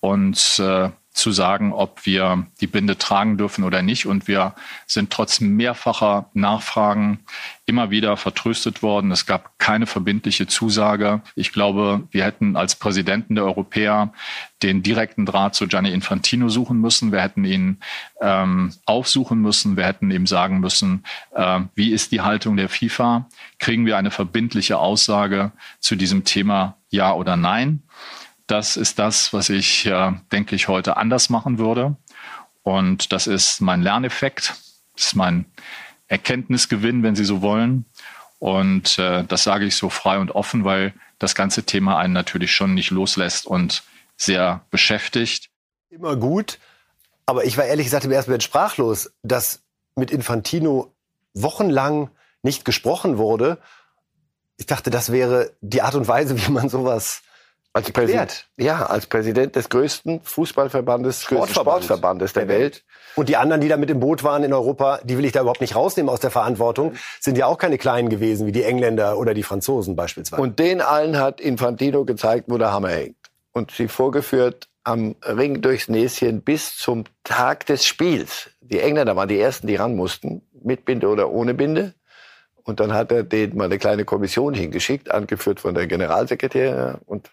[0.00, 4.06] uns äh, zu sagen, ob wir die Binde tragen dürfen oder nicht.
[4.06, 4.54] Und wir
[4.86, 7.20] sind trotz mehrfacher Nachfragen
[7.66, 9.10] immer wieder vertröstet worden.
[9.10, 11.20] Es gab keine verbindliche Zusage.
[11.34, 14.12] Ich glaube, wir hätten als Präsidenten der Europäer
[14.62, 17.12] den direkten Draht zu Gianni Infantino suchen müssen.
[17.12, 17.78] Wir hätten ihn
[18.20, 19.76] ähm, aufsuchen müssen.
[19.76, 21.04] Wir hätten ihm sagen müssen,
[21.34, 23.26] äh, wie ist die Haltung der FIFA?
[23.58, 27.82] Kriegen wir eine verbindliche Aussage zu diesem Thema, ja oder nein?
[28.50, 31.96] Das ist das, was ich, äh, denke ich, heute anders machen würde.
[32.64, 34.54] Und das ist mein Lerneffekt,
[34.96, 35.46] das ist mein
[36.08, 37.84] Erkenntnisgewinn, wenn Sie so wollen.
[38.40, 42.52] Und äh, das sage ich so frei und offen, weil das ganze Thema einen natürlich
[42.52, 43.84] schon nicht loslässt und
[44.16, 45.48] sehr beschäftigt.
[45.88, 46.58] Immer gut,
[47.26, 49.62] aber ich war ehrlich gesagt im ersten Moment sprachlos, dass
[49.94, 50.92] mit Infantino
[51.34, 52.10] wochenlang
[52.42, 53.58] nicht gesprochen wurde.
[54.56, 57.22] Ich dachte, das wäre die Art und Weise, wie man sowas
[57.72, 62.84] als Präsident, ja, als Präsident des größten Fußballverbandes, größten Sportverbandes der Welt.
[63.14, 65.40] Und die anderen, die da mit im Boot waren in Europa, die will ich da
[65.40, 69.18] überhaupt nicht rausnehmen aus der Verantwortung, sind ja auch keine kleinen gewesen, wie die Engländer
[69.18, 70.42] oder die Franzosen beispielsweise.
[70.42, 73.16] Und den allen hat Infantino gezeigt, wo der Hammer hängt.
[73.52, 78.50] Und sie vorgeführt am Ring durchs Näschen bis zum Tag des Spiels.
[78.60, 81.94] Die Engländer waren die ersten, die ran mussten, mit Binde oder ohne Binde.
[82.62, 86.98] Und dann hat er denen mal eine kleine Kommission hingeschickt, angeführt von der Generalsekretärin.
[87.06, 87.30] Und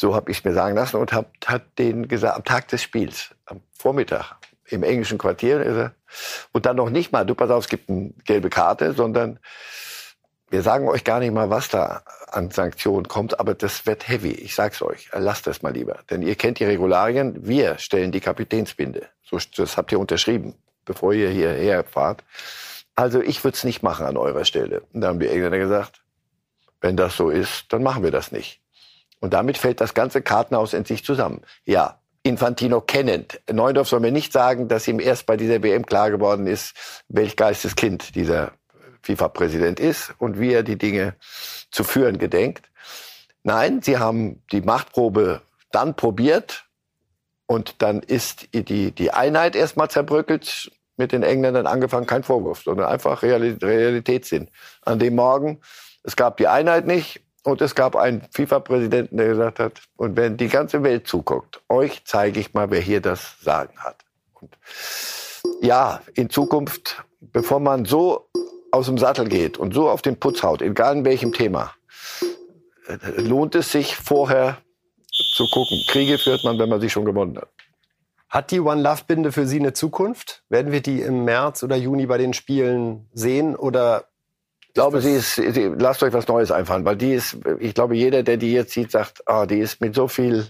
[0.00, 3.30] so habe ich mir sagen lassen und hab, hat denen gesagt, am Tag des Spiels,
[3.46, 4.36] am Vormittag,
[4.66, 5.94] im englischen Quartier, ist er,
[6.52, 9.38] und dann noch nicht mal, du pass auf, es gibt eine gelbe Karte, sondern
[10.50, 14.30] wir sagen euch gar nicht mal, was da an Sanktionen kommt, aber das wird heavy.
[14.30, 15.98] Ich sag's euch, lasst das mal lieber.
[16.10, 19.08] Denn ihr kennt die Regularien, wir stellen die Kapitänsbinde.
[19.22, 20.54] So, das habt ihr unterschrieben,
[20.86, 22.24] bevor ihr hierher fahrt.
[22.94, 24.82] Also ich würde es nicht machen an eurer Stelle.
[24.92, 26.00] Und da haben die Engländer gesagt,
[26.80, 28.60] wenn das so ist, dann machen wir das nicht.
[29.20, 31.42] Und damit fällt das ganze Kartenhaus in sich zusammen.
[31.64, 33.40] Ja, Infantino kennend.
[33.50, 36.74] Neundorf soll mir nicht sagen, dass ihm erst bei dieser WM klar geworden ist,
[37.08, 38.52] welch Geisteskind dieser
[39.02, 41.14] FIFA-Präsident ist und wie er die Dinge
[41.70, 42.70] zu führen gedenkt.
[43.42, 45.40] Nein, sie haben die Machtprobe
[45.72, 46.66] dann probiert
[47.46, 52.88] und dann ist die, die Einheit erstmal zerbröckelt, mit den Engländern angefangen, kein Vorwurf, sondern
[52.88, 54.48] einfach Realitätssinn.
[54.82, 55.60] An dem Morgen,
[56.02, 60.36] es gab die Einheit nicht und es gab einen FIFA-Präsidenten, der gesagt hat, und wenn
[60.36, 64.04] die ganze Welt zuguckt, euch zeige ich mal, wer hier das Sagen hat.
[64.34, 64.56] Und
[65.62, 68.28] ja, in Zukunft, bevor man so
[68.70, 71.72] aus dem Sattel geht und so auf den Putz haut, egal in welchem Thema,
[72.86, 74.58] äh, lohnt es sich vorher
[75.10, 75.82] zu gucken.
[75.88, 77.48] Kriege führt man, wenn man sie schon gewonnen hat.
[78.28, 80.42] Hat die One Love Binde für Sie eine Zukunft?
[80.50, 84.07] Werden wir die im März oder Juni bei den Spielen sehen oder
[84.68, 87.96] ich glaube, sie ist, sie, lasst euch was Neues einfallen, weil die ist, ich glaube,
[87.96, 90.46] jeder, der die jetzt sieht, sagt, ah, die ist mit so viel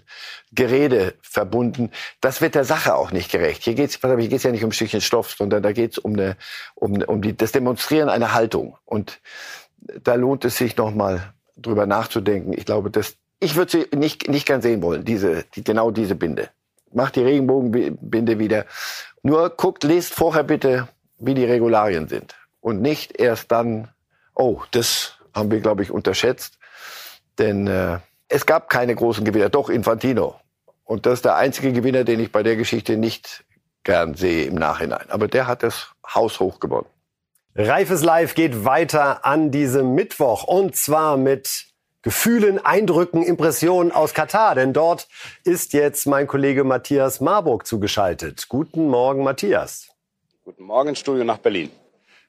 [0.52, 1.90] Gerede verbunden.
[2.20, 3.62] Das wird der Sache auch nicht gerecht.
[3.62, 6.36] Hier geht's, hier geht's ja nicht um Stückchen Stoff, sondern da geht's um eine,
[6.74, 8.76] um, um die, das Demonstrieren einer Haltung.
[8.84, 9.20] Und
[10.02, 12.52] da lohnt es sich nochmal drüber nachzudenken.
[12.52, 16.16] Ich glaube, das, ich würde sie nicht, nicht gern sehen wollen, diese, die, genau diese
[16.16, 16.50] Binde.
[16.92, 18.66] Macht die Regenbogenbinde wieder.
[19.22, 20.88] Nur guckt, lest vorher bitte,
[21.18, 22.34] wie die Regularien sind.
[22.60, 23.88] Und nicht erst dann,
[24.38, 26.58] Oh, das haben wir, glaube ich, unterschätzt.
[27.38, 29.48] Denn äh, es gab keine großen Gewinner.
[29.48, 30.36] Doch, Infantino.
[30.84, 33.44] Und das ist der einzige Gewinner, den ich bei der Geschichte nicht
[33.82, 35.06] gern sehe im Nachhinein.
[35.10, 36.86] Aber der hat das Haus hoch gewonnen.
[37.56, 40.44] Reifes Live geht weiter an diesem Mittwoch.
[40.44, 41.66] Und zwar mit
[42.02, 44.54] Gefühlen, Eindrücken, Impressionen aus Katar.
[44.54, 45.08] Denn dort
[45.42, 48.46] ist jetzt mein Kollege Matthias Marburg zugeschaltet.
[48.48, 49.88] Guten Morgen, Matthias.
[50.44, 51.70] Guten Morgen, Studio nach Berlin.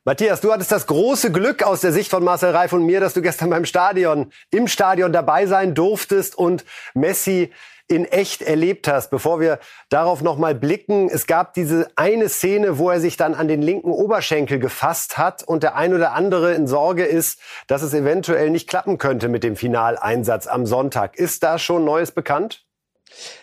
[0.10, 3.14] Matthias, du hattest das große Glück aus der Sicht von Marcel Reif und mir, dass
[3.14, 7.52] du gestern beim Stadion, im Stadion dabei sein durftest und Messi
[7.88, 9.12] in echt erlebt hast.
[9.12, 13.48] Bevor wir darauf nochmal blicken, es gab diese eine Szene, wo er sich dann an
[13.48, 17.94] den linken Oberschenkel gefasst hat und der ein oder andere in Sorge ist, dass es
[17.94, 21.18] eventuell nicht klappen könnte mit dem Finaleinsatz am Sonntag.
[21.18, 22.66] Ist da schon Neues bekannt?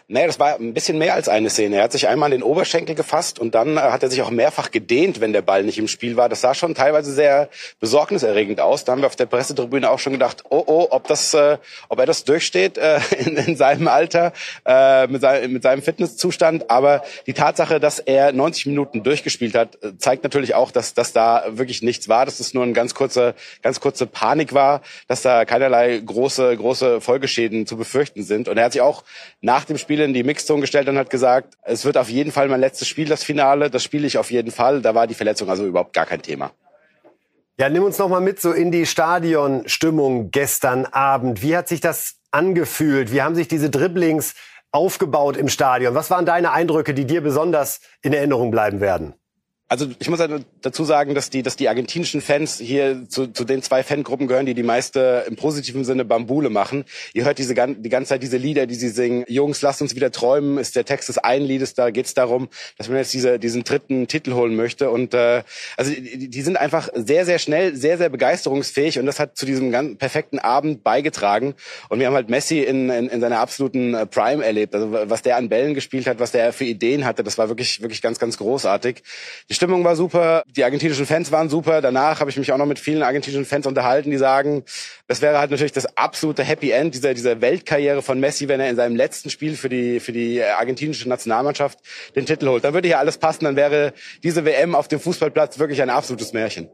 [0.09, 1.79] Naja, das war ein bisschen mehr als eine Szene.
[1.79, 4.31] Er hat sich einmal an den Oberschenkel gefasst und dann äh, hat er sich auch
[4.31, 6.29] mehrfach gedehnt, wenn der Ball nicht im Spiel war.
[6.29, 7.49] Das sah schon teilweise sehr
[7.81, 8.85] besorgniserregend aus.
[8.85, 11.99] Da haben wir auf der Pressetribüne auch schon gedacht, oh oh, ob das, äh, ob
[11.99, 14.33] er das durchsteht äh, in, in seinem Alter,
[14.65, 16.71] äh, mit, sein, mit seinem Fitnesszustand.
[16.71, 21.15] Aber die Tatsache, dass er 90 Minuten durchgespielt hat, äh, zeigt natürlich auch, dass, dass
[21.15, 25.23] da wirklich nichts war, dass es nur eine ganz kurze, ganz kurze Panik war, dass
[25.23, 28.47] da keinerlei große, große Folgeschäden zu befürchten sind.
[28.47, 29.03] Und er hat sich auch
[29.41, 32.49] nach dem Spiel in die Mixzone gestellt und hat gesagt, es wird auf jeden Fall
[32.49, 34.83] mein letztes Spiel, das Finale, das spiele ich auf jeden Fall.
[34.83, 36.53] Da war die Verletzung also überhaupt gar kein Thema.
[37.59, 41.43] Ja, nimm uns noch mal mit so in die Stadionstimmung gestern Abend.
[41.43, 43.13] Wie hat sich das angefühlt?
[43.13, 44.35] Wie haben sich diese Dribblings
[44.73, 45.95] aufgebaut im Stadion?
[45.95, 49.15] Was waren deine Eindrücke, die dir besonders in Erinnerung bleiben werden?
[49.69, 50.21] Also ich muss
[50.61, 54.47] dazu sagen, dass die, dass die argentinischen Fans hier zu, zu den zwei Fangruppen gehören,
[54.47, 56.85] die die meiste im positiven Sinne Bambule machen.
[57.15, 59.25] Ihr hört diese die ganze Zeit diese Lieder, die sie singen.
[59.27, 60.59] Jungs, lasst uns wieder träumen.
[60.59, 61.75] Ist der Text des einen Liedes.
[61.75, 62.49] Da geht es darum,
[62.79, 64.89] dass man jetzt diese, diesen dritten Titel holen möchte.
[64.89, 65.43] Und äh,
[65.77, 69.01] also die, die sind einfach sehr, sehr schnell, sehr, sehr begeisterungsfähig.
[69.01, 71.55] Und das hat zu diesem ganz perfekten Abend beigetragen.
[71.89, 74.77] Und wir haben halt Messi in, in, in seiner absoluten äh, Prime erlebt.
[74.77, 77.83] Also was der an Bällen gespielt hat, was der für Ideen hatte, das war wirklich,
[77.83, 79.03] wirklich ganz, ganz großartig.
[79.51, 81.81] Die Stimmung war super, die argentinischen Fans waren super.
[81.81, 84.63] Danach habe ich mich auch noch mit vielen argentinischen Fans unterhalten, die sagen,
[85.09, 88.71] das wäre halt natürlich das absolute Happy End dieser, dieser Weltkarriere von Messi, wenn er
[88.71, 91.79] in seinem letzten Spiel für die, für die argentinische Nationalmannschaft
[92.15, 92.63] den Titel holt.
[92.63, 93.93] Dann würde hier alles passen, dann wäre
[94.23, 96.69] diese WM auf dem Fußballplatz wirklich ein absolutes Märchen.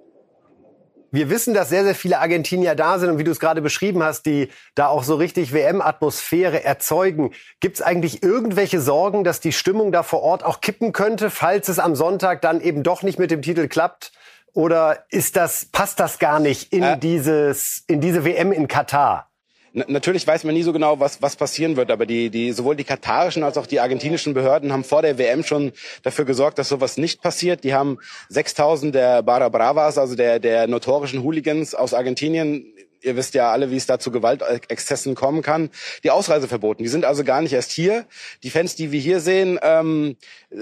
[1.13, 4.03] Wir wissen, dass sehr, sehr viele Argentinier da sind und wie du es gerade beschrieben
[4.03, 7.33] hast, die da auch so richtig WM-Atmosphäre erzeugen.
[7.61, 11.69] Gibt es eigentlich irgendwelche Sorgen, dass die Stimmung da vor Ort auch kippen könnte, falls
[11.69, 14.13] es am Sonntag dann eben doch nicht mit dem Titel klappt?
[14.55, 19.32] Oder ist das, passt das gar nicht in, äh, dieses, in diese WM in Katar?
[19.73, 22.85] Natürlich weiß man nie so genau, was, was passieren wird, aber die, die, sowohl die
[22.85, 26.97] katarischen als auch die argentinischen Behörden haben vor der WM schon dafür gesorgt, dass sowas
[26.97, 27.65] nicht passiert.
[27.65, 27.99] Die haben
[28.29, 33.71] 6000 der Barra Bravas, also der, der notorischen Hooligans aus Argentinien, ihr wisst ja alle,
[33.71, 35.71] wie es da zu Gewaltexzessen kommen kann,
[36.05, 36.83] die Ausreise verboten.
[36.83, 38.07] Die sind also gar nicht erst hier.
[38.43, 40.17] Die Fans, die wir hier sehen, ähm,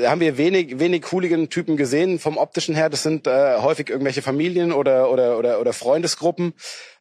[0.05, 2.89] haben wir wenig, wenig Hooligan-Typen gesehen vom optischen her.
[2.89, 6.55] Das sind äh, häufig irgendwelche Familien oder, oder, oder, oder Freundesgruppen.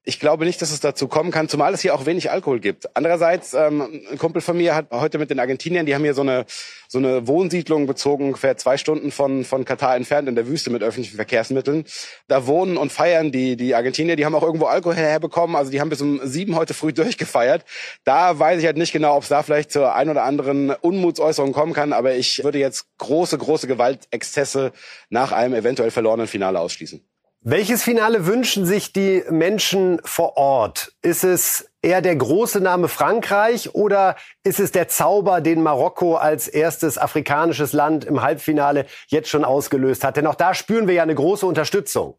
[0.06, 2.96] Ich glaube nicht, dass es dazu kommen kann, zumal es hier auch wenig Alkohol gibt.
[2.96, 6.22] Andererseits, ähm, ein Kumpel von mir hat heute mit den Argentiniern, die haben hier so
[6.22, 6.46] eine,
[6.88, 10.84] so eine Wohnsiedlung bezogen, ungefähr zwei Stunden von, von Katar entfernt in der Wüste mit
[10.84, 11.84] öffentlichen Verkehrsmitteln.
[12.30, 15.82] Da wohnen und feiern die, die Argentinier, die haben auch irgendwo Alkohol herbekommen, also die
[15.82, 17.66] haben bis um sieben heute früh durchgefeiert.
[18.06, 21.52] Da weiß ich halt nicht genau, ob es da vielleicht zur ein oder anderen Unmutsäußerung
[21.52, 24.72] kommen kann, aber ich würde jetzt große, große Gewaltexzesse
[25.10, 27.09] nach einem eventuell verlorenen Finale ausschließen.
[27.42, 30.92] Welches Finale wünschen sich die Menschen vor Ort?
[31.02, 36.50] Ist es eher der große Name Frankreich oder ist es der Zauber, den Marokko als
[36.50, 40.18] erstes afrikanisches Land im Halbfinale jetzt schon ausgelöst hat?
[40.18, 42.18] Denn auch da spüren wir ja eine große Unterstützung.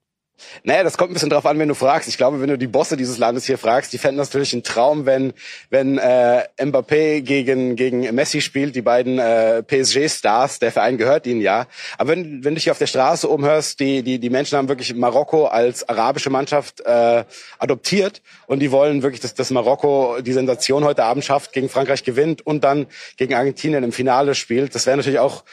[0.65, 2.09] Naja, das kommt ein bisschen drauf an, wenn du fragst.
[2.09, 4.63] Ich glaube, wenn du die Bosse dieses Landes hier fragst, die fänden das natürlich ein
[4.63, 5.33] Traum, wenn
[5.71, 10.59] wenn äh, Mbappé gegen gegen Messi spielt, die beiden äh, PSG-Stars.
[10.59, 11.67] Der Verein gehört ihnen ja.
[11.99, 14.95] Aber wenn wenn du dich auf der Straße umhörst, die die die Menschen haben wirklich
[14.95, 17.25] Marokko als arabische Mannschaft äh,
[17.59, 22.05] adoptiert und die wollen wirklich, dass dass Marokko die Sensation heute Abend schafft, gegen Frankreich
[22.05, 22.87] gewinnt und dann
[23.17, 24.75] gegen Argentinien im Finale spielt.
[24.75, 25.45] Das wäre natürlich auch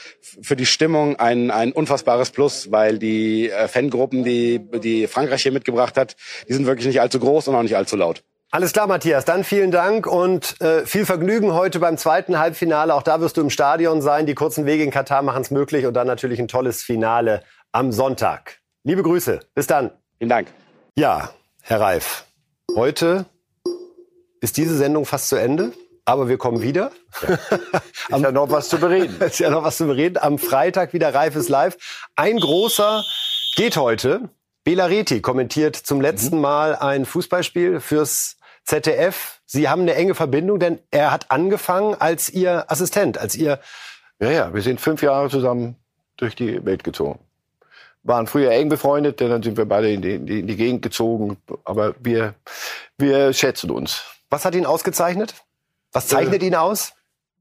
[0.42, 5.52] für die Stimmung ein ein unfassbares Plus, weil die äh, Fangruppen, die die Frankreich hier
[5.52, 6.16] mitgebracht hat,
[6.48, 8.24] die sind wirklich nicht allzu groß und auch nicht allzu laut.
[8.50, 9.26] Alles klar, Matthias.
[9.26, 12.94] Dann vielen Dank und äh, viel Vergnügen heute beim zweiten Halbfinale.
[12.94, 14.26] Auch da wirst du im Stadion sein.
[14.26, 17.92] Die kurzen Wege in Katar machen es möglich und dann natürlich ein tolles Finale am
[17.92, 18.60] Sonntag.
[18.84, 19.42] Liebe Grüße.
[19.54, 19.92] Bis dann.
[20.18, 20.48] Vielen Dank.
[20.96, 22.24] Ja, Herr Reif.
[22.74, 23.26] Heute
[24.40, 25.74] ist diese Sendung fast zu Ende.
[26.06, 26.92] Aber wir kommen wieder.
[27.28, 27.34] Ja.
[28.18, 29.20] ist ja noch was zu bereden.
[29.20, 30.18] ist ja noch was zu bereden.
[30.18, 31.76] Am Freitag wieder Reifes Live.
[32.16, 33.04] Ein großer
[33.58, 34.30] geht heute.
[34.68, 36.42] Belareti kommentiert zum letzten mhm.
[36.42, 39.40] Mal ein Fußballspiel fürs ZDF.
[39.46, 43.62] Sie haben eine enge Verbindung, denn er hat angefangen als Ihr Assistent, als Ihr...
[44.20, 45.78] Ja, ja, wir sind fünf Jahre zusammen
[46.18, 47.20] durch die Welt gezogen.
[48.04, 51.38] Waren früher eng befreundet, denn dann sind wir beide in die, in die Gegend gezogen.
[51.64, 52.34] Aber wir,
[52.98, 54.04] wir schätzen uns.
[54.30, 55.34] Was hat ihn ausgezeichnet?
[55.94, 56.92] Was zeichnet äh, ihn aus?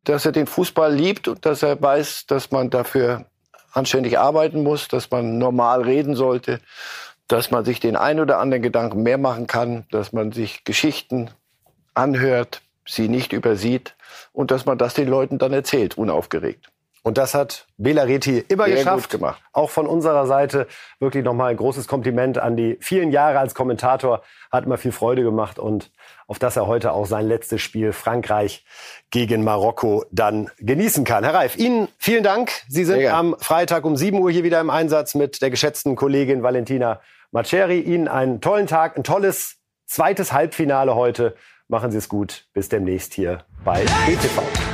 [0.05, 3.27] Dass er den Fußball liebt und dass er weiß, dass man dafür
[3.72, 6.61] anständig arbeiten muss, dass man normal reden sollte
[7.29, 11.31] dass man sich den ein oder anderen Gedanken mehr machen kann, dass man sich Geschichten
[11.95, 13.97] anhört, sie nicht übersieht
[14.33, 16.70] und dass man das den Leuten dann erzählt, unaufgeregt.
[17.07, 19.11] Und das hat Bela Reti immer Sehr geschafft.
[19.11, 19.41] gemacht.
[19.53, 20.66] Auch von unserer Seite
[20.99, 24.22] wirklich nochmal ein großes Kompliment an die vielen Jahre als Kommentator.
[24.51, 25.93] Hat immer viel Freude gemacht und
[26.27, 28.64] auf das er heute auch sein letztes Spiel Frankreich
[29.12, 31.22] gegen Marokko dann genießen kann.
[31.22, 32.51] Herr Reif, Ihnen vielen Dank.
[32.68, 36.43] Sie sind am Freitag um 7 Uhr hier wieder im Einsatz mit der geschätzten Kollegin
[36.43, 37.01] Valentina
[37.33, 41.35] Macheri, Ihnen einen tollen Tag, ein tolles zweites Halbfinale heute.
[41.68, 42.47] Machen Sie es gut.
[42.53, 44.66] Bis demnächst hier bei BTV.